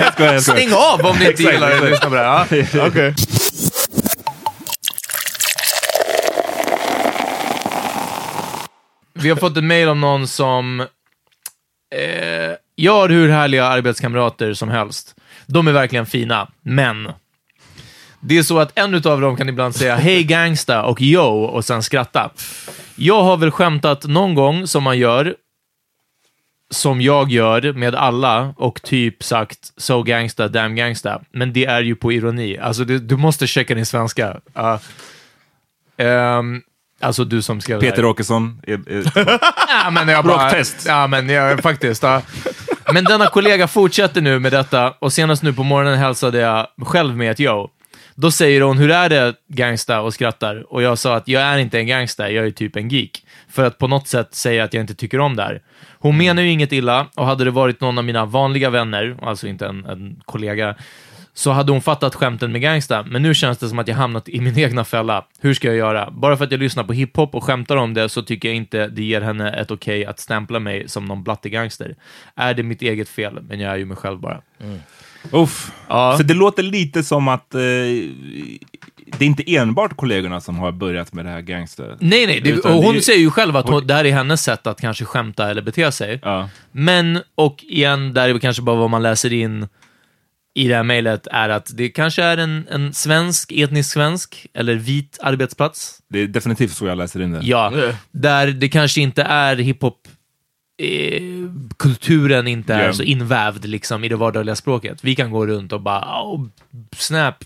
[0.00, 0.58] jag skojar, jag skojar.
[0.58, 1.80] stäng av om ni inte gillar det.
[1.90, 2.22] Lyssna på det.
[2.22, 2.46] Ja.
[2.50, 2.74] right.
[2.74, 3.14] Okay.
[9.22, 10.80] Vi har fått ett mail om någon som...
[11.94, 15.14] Eh, jag har hur härliga arbetskamrater som helst.
[15.46, 17.12] De är verkligen fina, men...
[18.20, 21.64] Det är så att en av dem kan ibland säga hej gangsta och yo och
[21.64, 22.30] sen skratta.
[22.96, 25.36] Jag har väl skämtat någon gång som man gör,
[26.70, 31.20] som jag gör med alla och typ sagt so gangsta, damn gangsta.
[31.30, 32.58] Men det är ju på ironi.
[32.58, 34.40] Alltså, det, du måste checka din svenska.
[34.58, 34.78] Uh,
[36.06, 36.62] um,
[37.00, 37.80] alltså du som skrev.
[37.80, 38.60] Peter Åkesson.
[38.66, 39.12] Är, är,
[39.84, 40.86] Ja, men jag bara, Rocktest.
[40.86, 42.02] Ja, men jag, faktiskt.
[42.02, 42.22] Ja.
[42.92, 47.16] Men denna kollega fortsätter nu med detta och senast nu på morgonen hälsade jag själv
[47.16, 47.70] med ett yo.
[48.14, 50.00] Då säger hon, hur är det gangsta?
[50.00, 50.72] och skrattar.
[50.72, 53.24] Och jag sa att jag är inte en gangsta, jag är typ en geek.
[53.50, 55.62] För att på något sätt säga att jag inte tycker om det här.
[55.98, 59.46] Hon menar ju inget illa och hade det varit någon av mina vanliga vänner, alltså
[59.46, 60.74] inte en, en kollega,
[61.34, 64.28] så hade hon fattat skämten med gangsta, men nu känns det som att jag hamnat
[64.28, 65.24] i min egna fälla.
[65.40, 66.10] Hur ska jag göra?
[66.10, 68.86] Bara för att jag lyssnar på hiphop och skämtar om det så tycker jag inte
[68.88, 71.96] det ger henne ett okej att stämpla mig som någon blattig gangster.
[72.36, 73.38] Är det mitt eget fel?
[73.42, 74.40] Men jag är ju mig själv bara.
[75.32, 75.72] Uff.
[75.88, 76.14] Ja.
[76.16, 77.60] Så det låter lite som att eh,
[79.18, 81.96] det är inte enbart kollegorna som har börjat med det här gangster.
[82.00, 84.42] Nej, nej, det, och hon det- säger ju själv att hon, det här är hennes
[84.42, 86.20] sätt att kanske skämta eller bete sig.
[86.22, 86.48] Ja.
[86.72, 89.68] Men, och igen, där är det kanske bara vad man läser in
[90.54, 94.74] i det här mejlet är att det kanske är en, en svensk, etnisk svensk, eller
[94.74, 95.98] vit arbetsplats.
[96.08, 97.40] Det är definitivt så jag läser in det.
[97.42, 97.72] Ja,
[98.10, 100.08] där det kanske inte är hiphop
[100.82, 101.22] eh,
[101.76, 102.92] kulturen inte är Ja.
[102.92, 105.04] så invävd liksom, i det vardagliga språket.
[105.04, 106.46] Vi kan gå runt och bara oh,
[106.96, 107.44] snap,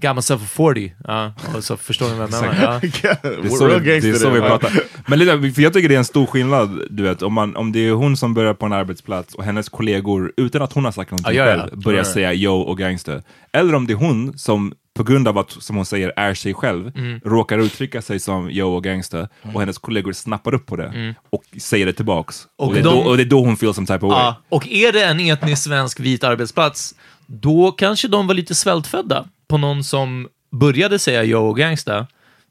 [0.00, 0.92] got myself a 40.
[1.04, 2.62] Ja, och så förstår ni vad jag menar.
[2.62, 2.80] Ja.
[3.22, 4.72] Det är så, vi, det är gangster så vi pratar.
[5.06, 7.72] Men lite, för jag tycker det är en stor skillnad, du vet, om, man, om
[7.72, 10.92] det är hon som börjar på en arbetsplats och hennes kollegor, utan att hon har
[10.92, 11.60] sagt någonting Ja, ja, ja.
[11.60, 13.22] själv, börjar säga yo och gangster.
[13.52, 16.54] Eller om det är hon som på grund av att, som hon säger, är sig
[16.54, 17.20] själv, Mm.
[17.24, 21.42] råkar uttrycka sig som yo och gangsta, och hennes kollegor snappar upp på det och
[21.60, 22.46] säger det tillbaks.
[22.58, 22.68] Och, Mm.
[22.68, 24.32] Och det, är de- då, och det är då hon feels some type of way.
[24.48, 26.94] Och är det en etnisk svensk vit arbetsplats,
[27.26, 29.24] då kanske de var lite svältfödda
[29.54, 32.06] på någon som började säga yo och gangsta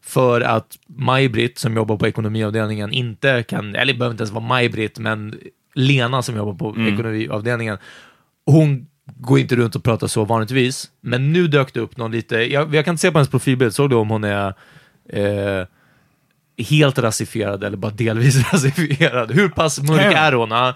[0.05, 4.43] för att Maj-Britt, som jobbar på ekonomiavdelningen, inte kan, eller det behöver inte ens vara
[4.45, 5.39] Maj-Britt, men
[5.75, 6.93] Lena som jobbar på Mm.
[6.93, 7.77] ekonomiavdelningen,
[8.45, 12.35] hon går inte runt och pratar så vanligtvis, men nu dök det upp någon lite,
[12.35, 14.53] jag, jag kan inte se på hennes profilbild, såg du om hon är
[15.09, 15.67] eh,
[16.65, 19.31] helt rasifierad eller bara delvis rasifierad?
[19.31, 20.51] Hur pass mörk är hon?
[20.51, 20.73] Ja.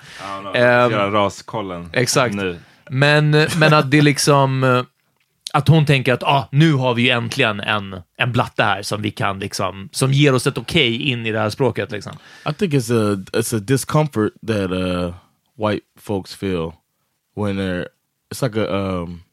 [0.54, 1.90] Ehm, Göra raskollen.
[1.94, 2.36] Exakt.
[2.36, 2.58] Nu.
[2.90, 4.86] Men, men att det liksom...
[5.54, 9.02] Att hon tänker att ah, nu har vi ju äntligen en, en blatte här som
[9.02, 12.14] vi kan liksom, som ger oss ett okej in i det här språket liksom.
[12.50, 15.14] I think it's a it's a discomfort that uh,
[15.56, 16.74] white folks feel
[17.36, 17.88] when they're.
[18.30, 19.24] It's like a um,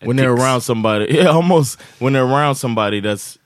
[0.00, 1.06] when they're around somebody.
[1.16, 3.38] Yeah, almost when they're around somebody that's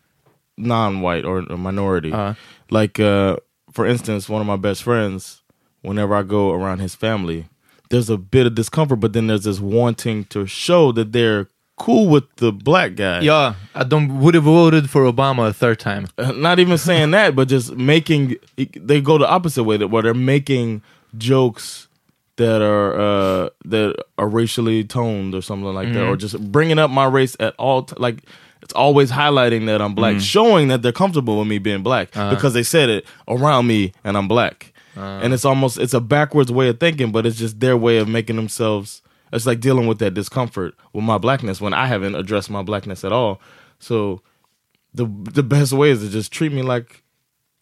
[0.57, 2.13] non-white or a minority.
[2.13, 2.35] Uh-huh.
[2.71, 3.37] Like uh,
[3.73, 5.43] for instance, one of my best friends.
[5.83, 7.49] Whenever I go around his family,
[7.89, 11.49] there's a bit of discomfort, but then there's this wanting to show that they're
[11.81, 13.21] cool with the black guy.
[13.25, 16.07] Ja, att de would have voted for Obama a third time.
[16.19, 20.03] Uh, not even saying that, but just making they go the opposite way that where
[20.03, 20.83] they're making
[21.19, 21.89] jokes
[22.37, 26.91] that are uh, that are racially toned or something like that, or just bringing up
[26.91, 27.83] my race at all.
[27.83, 28.23] T- like
[28.63, 32.53] it's always highlighting that I'm black, showing that they're comfortable with me being black because
[32.55, 34.73] they said it around me and I'm black.
[34.97, 38.07] And it's almost it's a backwards way of thinking, but it's just their way of
[38.09, 39.01] making themselves.
[39.33, 43.05] It's like dealing with that discomfort with my blackness when I haven't addressed my blackness
[43.05, 43.41] at all.
[43.79, 44.21] So
[44.95, 47.03] the the best way is to just treat me like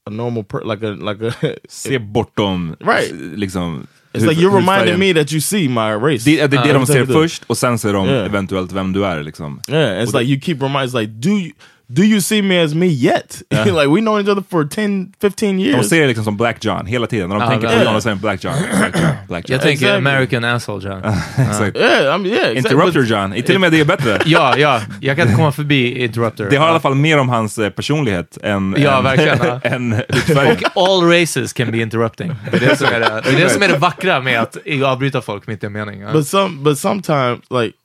[0.06, 1.32] a normal per like a like a
[1.68, 3.12] Se bortom, Right.
[3.38, 3.86] liksom.
[4.14, 6.24] it's like you're reminding me that you see my race.
[6.24, 7.14] Det, det är det Uh, de ser exactly.
[7.22, 8.24] först, och sen ser de Yeah.
[8.26, 9.22] eventuellt vem du är.
[9.22, 9.60] Liksom.
[9.68, 10.88] Yeah, it's Och like you keep reminding.
[10.88, 11.52] It's like do you
[11.90, 13.42] do you see me as me yet?
[13.50, 15.88] like we know each other for 10, 15 De years.
[15.88, 17.28] ser det liksom som Black John hela tiden.
[17.28, 17.92] När de Ja, tänker på verkligen.
[17.92, 18.54] John säger Black John.
[18.78, 19.54] Black John, Black John.
[19.54, 20.08] Jag tänker Exactly.
[20.10, 20.98] American asshole John.
[21.48, 21.76] Exakt.
[21.76, 22.58] yeah, I mean, yeah, exactly.
[22.58, 24.18] Interrupter But- John, till och med det är bättre.
[24.26, 26.46] Ja, ja, jag kan inte komma förbi Interrupter.
[26.50, 29.60] Det har i alla fall mer om hans eh, personlighet än, Ja, än, verkligen, ja.
[29.62, 30.56] än hudfärgen.
[30.74, 32.32] Och all races can be interrupting.
[32.50, 34.56] Det är det som är det, det, är det, som är det vackra med att
[34.84, 36.00] avbryta folk mitt i en mening.
[36.00, 36.12] Ja.
[36.12, 37.76] But some, but sometimes, like,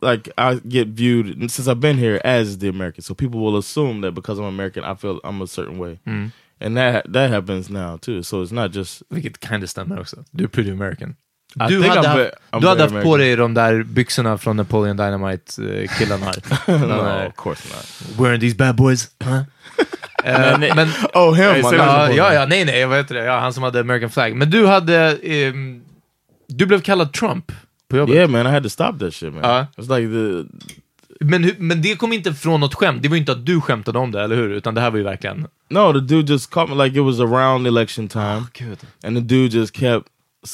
[0.00, 4.00] like I get viewed since I've been here as the American, so people will assume
[4.02, 5.98] that because I'm American, I feel I'm a certain way,
[6.60, 8.22] and that that happens now too.
[8.22, 10.24] So it's not just Vilket kind of stämmer också.
[10.30, 11.14] Du är pretty American.
[11.60, 14.56] I Du think hade, haft, I'm du hade haft på dig de där byxorna från
[14.56, 16.78] Napoleon Dynamite-killarna här.
[16.78, 18.18] No, där, of course not.
[18.20, 19.10] Wearing these bad boys.
[19.24, 19.40] Huh?
[20.24, 21.44] Eh, men, Oh, him!
[21.44, 21.86] Nej, my säg God.
[21.86, 23.24] ja, ja, ja, nej, nej, jag vet det.
[23.24, 24.34] Ja, han som hade American flag.
[24.36, 25.18] Men du hade...
[25.22, 25.82] ehm,
[26.48, 27.52] du blev kallad Trump
[27.88, 28.14] på jobbet.
[28.14, 29.44] Yeah, man, I had to stop that shit, man.
[29.44, 29.66] Uh.
[29.76, 30.46] it's like the
[31.20, 33.02] Men, men det kom inte från något skämt.
[33.02, 34.50] Det var ju inte att du skämtade om det, eller hur?
[34.50, 35.46] Utan det här var ju verkligen...
[35.70, 38.78] no, the dude just called me like it was around election time, Gud.
[39.04, 40.08] and the dude just kept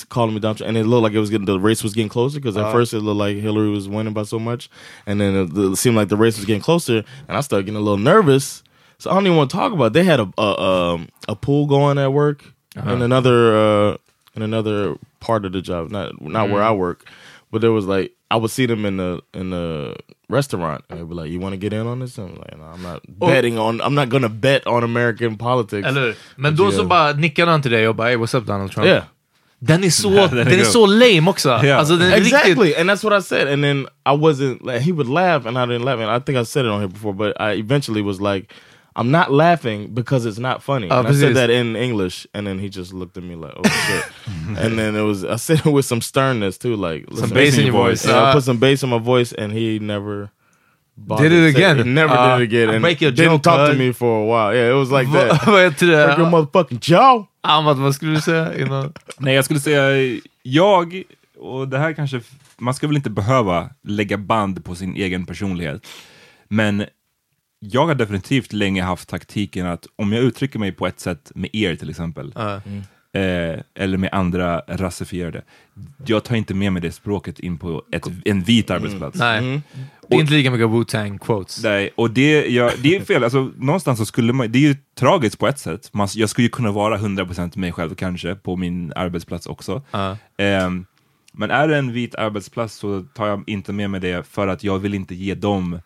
[0.08, 2.40] calling me Trump, and it looked like it was getting the race was getting closer
[2.40, 4.70] because at first it looked like Hillary was winning by so much,
[5.06, 7.80] and then it, it seemed like the race was getting closer, and I started getting
[7.80, 8.62] a little nervous.
[8.98, 9.86] So I don't even want to talk about.
[9.86, 9.92] It.
[9.92, 12.44] They had a a, um, a pool going at work,
[12.76, 13.96] in another uh,
[14.34, 16.72] in another part of the job, not not where mm-hmm.
[16.72, 17.08] I work,
[17.50, 19.96] but there was like I would see them in the in the
[20.28, 22.58] restaurant, and they'd be like, "You want to get in on this?" And I'm like,
[22.58, 23.26] no, "I'm not oh.
[23.26, 23.80] betting on.
[23.80, 26.16] I'm not gonna bet on American politics." Eller?
[26.36, 26.88] Men då så Yeah.
[26.88, 28.86] bara nickade han till dig och bara hey, what's up Donald Trump?
[28.86, 29.04] Yeah.
[29.58, 31.48] Den är så, Den är den är så lame också.
[31.48, 31.76] Ja.
[31.76, 32.78] Alltså, den exactly riktigt...
[32.78, 35.60] and that's what i said and then i wasn't like he would laugh and i
[35.60, 38.20] didn't laugh and i think i said it on here before but i eventually was
[38.20, 38.52] like
[38.96, 42.46] i'm not laughing because it's not funny Ah, and i said that in english and
[42.46, 44.04] then he just looked at me like oh shit
[44.64, 47.66] and then it was i said it with some sternness too like Some bass in
[47.66, 48.06] your voice.
[48.08, 48.32] yeah, i Ah.
[48.34, 50.30] put some bass in my voice and he never
[51.18, 51.76] Did it again?
[51.78, 53.92] he never Ah, did it again I and break your didn't joke, talk to me
[53.92, 56.30] for a while yeah it was like that Vad heter Break your det?
[56.30, 58.92] motherfucking jaw Ahmad, vad skulle du säga innan?
[59.18, 61.02] Nej, jag skulle säga jag,
[61.38, 62.20] och det här kanske,
[62.58, 65.86] man ska väl inte behöva lägga band på sin egen personlighet.
[66.48, 66.84] Men
[67.72, 71.50] jag har definitivt länge haft taktiken att om jag uttrycker mig på ett sätt med
[71.52, 72.54] er till exempel, Ja.
[73.20, 75.42] eh, eller med andra rasifierade,
[76.06, 79.18] jag tar inte med mig det språket in på ett, en vit arbetsplats.
[79.18, 79.60] Nej.
[80.08, 81.62] Det är inte lika mycket Wu-Tang quotes.
[81.62, 83.24] Nej, och det, ja, det är fel.
[83.24, 85.90] Alltså, någonstans så skulle man, det är ju tragiskt på ett sätt.
[85.92, 89.82] Man, jag skulle ju kunna vara 100% mig själv kanske på min arbetsplats också.
[89.90, 90.16] Ja.
[90.36, 90.86] Ehm,
[91.32, 94.64] men är det en vit arbetsplats så tar jag inte med mig det för att
[94.64, 95.80] jag vill inte ge dem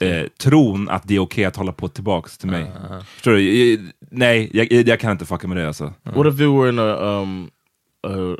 [0.00, 2.72] eh, tron att det är okej att hålla på tillbaks till mig.
[3.14, 3.90] Förstår du?
[4.10, 5.92] Nej, jag, jag kan inte fucka med det alltså.
[6.02, 7.50] What if you were in a um
[8.02, 8.36] a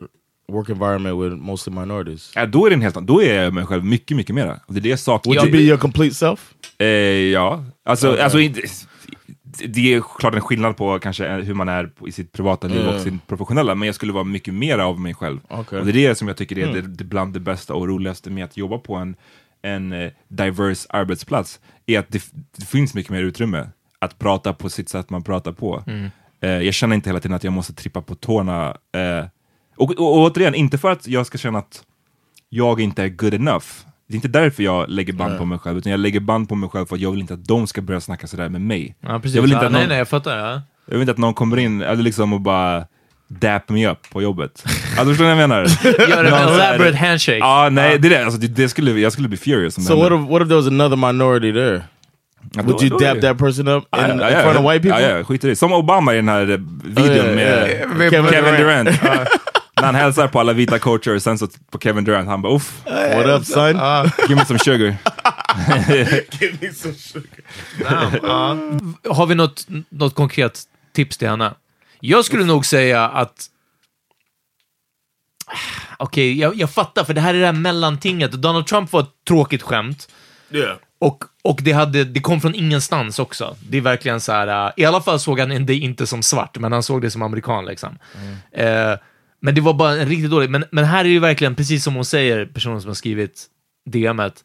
[0.52, 2.32] work environment with mostly minorities?
[2.34, 4.61] Ja, då är det en helt annan, då är jag mig själv mycket, mycket mera.
[4.68, 5.34] Det är det jag saknar.
[5.34, 6.54] Would you be your complete self?
[6.78, 8.22] Eh, ja, alltså, Okay.
[8.22, 8.61] alltså inte,
[9.66, 12.80] det är klart en skillnad på kanske hur man är på- i sitt privata liv
[12.80, 12.94] Mm.
[12.94, 15.38] och sitt professionella, men jag skulle vara mycket mer av mig själv.
[15.48, 15.78] Okej.
[15.78, 16.74] Och det är det som jag tycker är Mm.
[16.74, 19.16] det, det bland det bästa och roligaste med att jobba på en,
[19.66, 22.22] en eh, diverse arbetsplats, är att det,
[22.56, 25.84] det finns mycket mer utrymme att prata på sitt sätt man pratar på.
[25.86, 26.10] Mm.
[26.40, 28.76] Eh, jag känner inte hela tiden att jag måste trippa på tårna.
[28.92, 29.26] Eh,
[29.76, 31.84] och, och, och återigen, inte för att jag ska känna att
[32.48, 33.66] jag inte är good enough.
[34.08, 35.38] Det är inte därför jag lägger band Nej.
[35.38, 37.34] på mig själv, utan jag lägger band på mig själv för att jag vill inte
[37.34, 38.96] att de ska börja snacka sådär med mig.
[39.00, 39.34] Ja, precis.
[39.34, 40.38] Jag vill inte ja, att nej, någon, nej, jag fattar.
[40.38, 40.62] Ja.
[40.86, 42.86] jag vill inte att någon kommer in eller liksom och bara
[43.29, 44.64] dap me up på jobbet.
[44.66, 45.64] Alltså förstår ni vad jag menar?
[46.11, 47.39] Gör en elaborate handshake.
[47.39, 48.24] Ja, nej, det är det.
[48.24, 49.79] Alltså, det, det skulle, jag skulle bli furious.
[49.79, 51.83] om det So what if, what if there was another minority there?
[52.55, 54.89] Would då- you det- that person up in, Ja, ja, in ja, front of white
[54.89, 55.03] people?
[55.09, 55.57] Ja, ja, skit i det.
[55.57, 56.45] Som Obama i den här
[56.85, 58.11] videon Ja, ja, med ja.
[58.11, 58.59] Kevin, Durant.
[58.59, 59.03] Durant.
[59.81, 62.53] När han hälsar på alla vita coacher och sen så på Kevin Durant, han bara
[62.55, 62.72] uff.
[63.14, 63.66] What up son?
[64.29, 64.97] Give me some sugar.
[66.41, 67.41] Give me some sugar.
[68.22, 68.57] Ja.
[69.14, 70.61] Har vi något, något konkret
[70.95, 71.55] tips till henne?
[72.01, 73.51] Jag skulle nog säga att...
[75.99, 78.32] Okej, jag, jag fattar, för det här är det här mellantinget.
[78.32, 80.09] Donald Trump var ett tråkigt skämt.
[80.51, 80.76] Yeah.
[80.99, 83.57] Och, och det, hade, det kom från ingenstans också.
[83.68, 84.66] Det är verkligen så här...
[84.66, 87.22] äh, I alla fall såg han det inte som svart, men han såg det som
[87.22, 87.64] amerikan.
[87.64, 87.99] Liksom.
[88.53, 88.94] Eh,
[89.40, 90.51] men det var bara en riktigt dålig...
[90.51, 93.47] Men, men här är det verkligen, precis som hon säger, personen som har skrivit
[93.90, 94.44] DMet,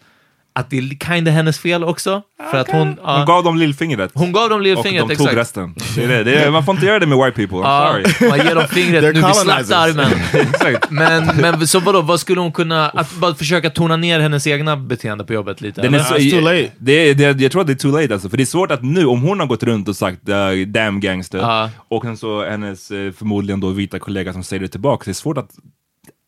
[0.62, 2.22] att det är kinda hennes fel också.
[2.52, 2.98] För att hon...
[3.04, 3.18] ja.
[3.18, 4.12] Hon gav dem lillfingret.
[4.14, 5.30] Hon gav dem lillfingret, Och de exakt.
[5.30, 5.76] tog resten.
[5.96, 6.24] Det är det.
[6.24, 8.30] Det är, man får inte göra det med white people, I'm Ja, sorry.
[8.30, 10.12] man ger dem fingret, nu vi slaktar armen.
[10.34, 10.90] Exakt.
[10.92, 14.78] Men, men så vadå, vad skulle hon kunna, att bara försöka tona ner hennes egna
[14.78, 15.82] beteende på jobbet lite?
[15.82, 16.72] Den är så, too late.
[16.78, 18.72] Det, är- det, jag tror att det är too late alltså, för det är svårt
[18.72, 22.46] att nu, om hon har gått runt och sagt uh, damn gangster, och sen så
[22.50, 25.50] hennes eh, förmodligen då vita kollega som säger det tillbaka, det är svårt att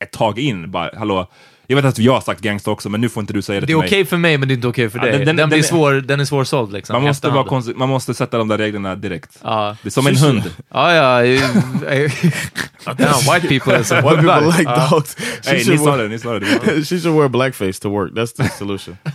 [0.03, 1.27] ett tag in bara, hallå,
[1.67, 3.65] jag vet att jag har sagt gangster också, men nu får inte du säga det,
[3.65, 4.05] Det är till okej mig.
[4.05, 5.11] för mig, men det är inte okej för Ja, dig.
[5.17, 6.93] den- Den, den- blir är- svår, den är svårsåld liksom.
[6.93, 9.39] Man måste, vara man måste sätta de där reglerna direkt.
[9.43, 9.75] Ja.
[9.81, 10.43] Det är som en hund.
[10.73, 11.21] Ja, ja.
[12.85, 14.87] Damn, white people är så White people like Ja.
[14.91, 15.15] dogs.
[15.15, 16.39] She Hey, ni should sa wear- det, ni sa det.
[16.39, 16.45] det.
[16.71, 18.11] är she should wear blackface to work.
[18.11, 18.97] That's the solution.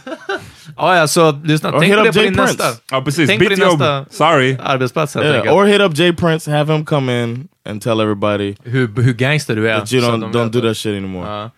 [0.77, 1.69] Ja, ja, så lyssna.
[1.73, 2.65] Or Tänk på hit det up på din Jay nästa.
[2.65, 2.81] Prince.
[2.91, 4.57] Ja precis, Tänk på din nästa Sorry.
[4.63, 5.57] arbetsplats helt yeah.
[5.57, 9.57] Or hit up Jay Prince, have him come in and tell everybody Hur, hur gangster
[9.57, 9.79] du är.
[9.79, 10.69] that you don't don't do det.
[10.69, 11.51] that shit anymore.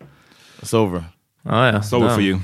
[0.62, 1.04] It's over.
[1.42, 1.66] ja.
[1.66, 1.78] ja.
[1.78, 2.14] It's over Ja.
[2.14, 2.40] for you.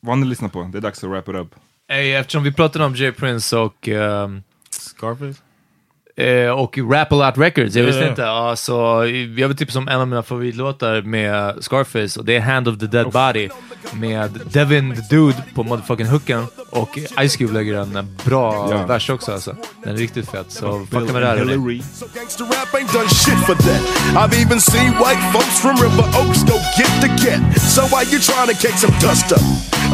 [0.00, 0.62] Vad ni lyssnar på?
[0.72, 1.54] Det är dags att wrap it up.
[1.88, 5.40] Ey, eftersom vi pratade om Jay Prince och, ehm, Scarface?
[6.16, 8.10] Eh, och Rap A Lot Records, jag visste Ja, ja.
[8.10, 8.22] inte.
[8.22, 8.72] Ja, så
[9.36, 12.78] jag vill tipsa om en av mina favoritlåtar med Scarface och det är Hand of
[12.78, 13.48] the Dead Body
[13.92, 16.98] med Devin the Dude på motherfucking hooken och
[17.28, 18.86] Ice Cube lägger en bra Ja.
[18.86, 19.56] vers också alltså.
[19.84, 21.36] Den är riktigt fet, så fucka med det här.
[21.36, 21.82] Hillary.
[24.16, 27.40] I've even seen white folks from River Oaks go get to get.
[27.60, 29.40] So why you trying to kick some dust up?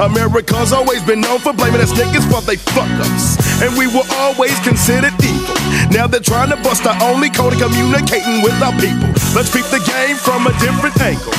[0.00, 3.36] America's always been known for blaming us niggas for they fuck ups.
[3.60, 5.54] And we were always considered evil.
[5.92, 9.08] Now they're trying to bust our only code of communicating with our people.
[9.36, 11.32] Let's peep the game from a different angle.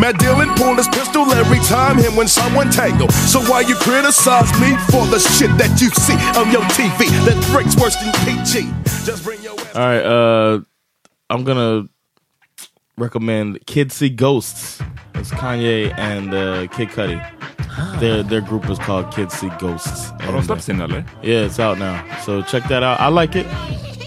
[0.00, 3.08] Matt Dillon pulled his pistol every time him when someone tangle.
[3.10, 7.36] So why you criticize me for the shit that you see on your TV that
[7.52, 8.68] breaks worse than PG?
[9.04, 10.60] Just bring your All right, uh,
[11.30, 11.88] I'm gonna
[12.98, 14.80] recommend Kids See Ghosts.
[15.14, 17.55] It's Kanye and uh, Kid Cudi.
[18.00, 20.10] Their their group is called Kids See Ghosts.
[20.20, 21.04] Har de släppts in eller?
[21.22, 22.02] yeah, it's out now.
[22.24, 23.00] So check that out.
[23.00, 23.46] I like it.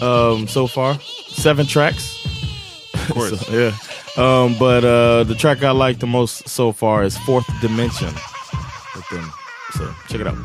[0.02, 0.98] Um, so far,
[1.28, 2.24] seven tracks.
[2.94, 3.40] Of course.
[3.40, 3.72] So, yeah.
[4.16, 8.12] Um, but uh, the track I like the most so far is Fourth Dimension.
[9.10, 9.30] Them.
[9.72, 10.36] So check it out.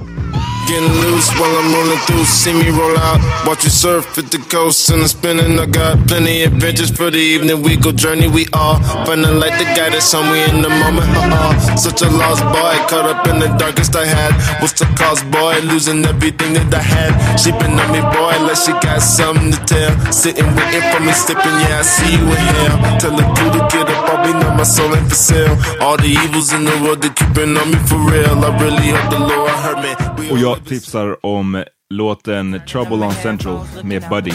[0.67, 2.25] Getting loose while I'm rolling through.
[2.25, 3.21] See me roll out.
[3.45, 5.59] Watch you surf at the coast and I'm spinning.
[5.59, 7.61] I got plenty adventures for the evening.
[7.61, 8.27] We go journey.
[8.27, 11.05] We all running like the guy that's on me in the moment.
[11.13, 11.75] Uh-uh.
[11.77, 14.33] Such a lost boy, caught up in the darkest I had.
[14.59, 15.59] What's the cause, boy?
[15.69, 17.13] Losing everything that I had.
[17.37, 19.93] She been on me, boy, like she got something to tell.
[20.11, 21.57] Sitting waiting for me, slipping.
[21.61, 22.77] Yeah, I see you in hell.
[22.97, 24.09] Tell the crew to get up.
[24.09, 25.53] All we know my soul ain't for sale.
[25.79, 28.33] All the evils in the world, they keeping on me for real.
[28.41, 30.14] I really hope the Lord heard me.
[30.31, 31.63] Och jag tipsar om
[31.93, 34.31] låten Trouble on Central med Buddy.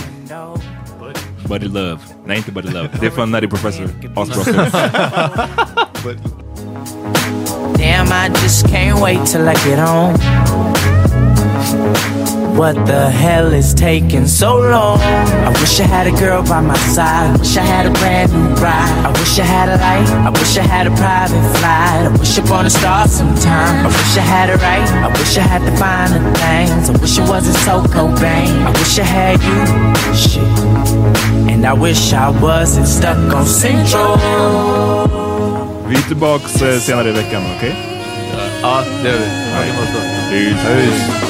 [1.48, 1.98] Buddy Love.
[2.26, 2.88] Nej, inte Buddy Love.
[3.00, 3.88] Det är från Nutty Professor.
[4.16, 4.54] Asbra.
[7.74, 10.18] Damn, I just can't wait till I get home.
[12.56, 15.00] What the hell is taking so long?
[15.00, 17.34] I wish I had a girl by my side.
[17.34, 19.06] I wish I had a brand new ride.
[19.06, 20.08] I wish I had a light.
[20.26, 22.06] I wish I had a private flight.
[22.06, 23.86] I wish upon a star sometime.
[23.86, 24.88] I wish I had it right.
[25.04, 26.90] I wish I had the finer things.
[26.90, 28.50] I wish it wasn't so Cobain.
[28.66, 30.14] I wish I had you.
[30.14, 30.42] Shit.
[31.50, 34.18] And I wish I wasn't stuck on Central.
[35.88, 37.76] Vi är tillbaks eh, senare i veckan, okej?
[38.62, 39.26] Ja, det gör vi.
[39.54, 40.20] Ja, det måste vara.
[40.30, 41.29] Peace.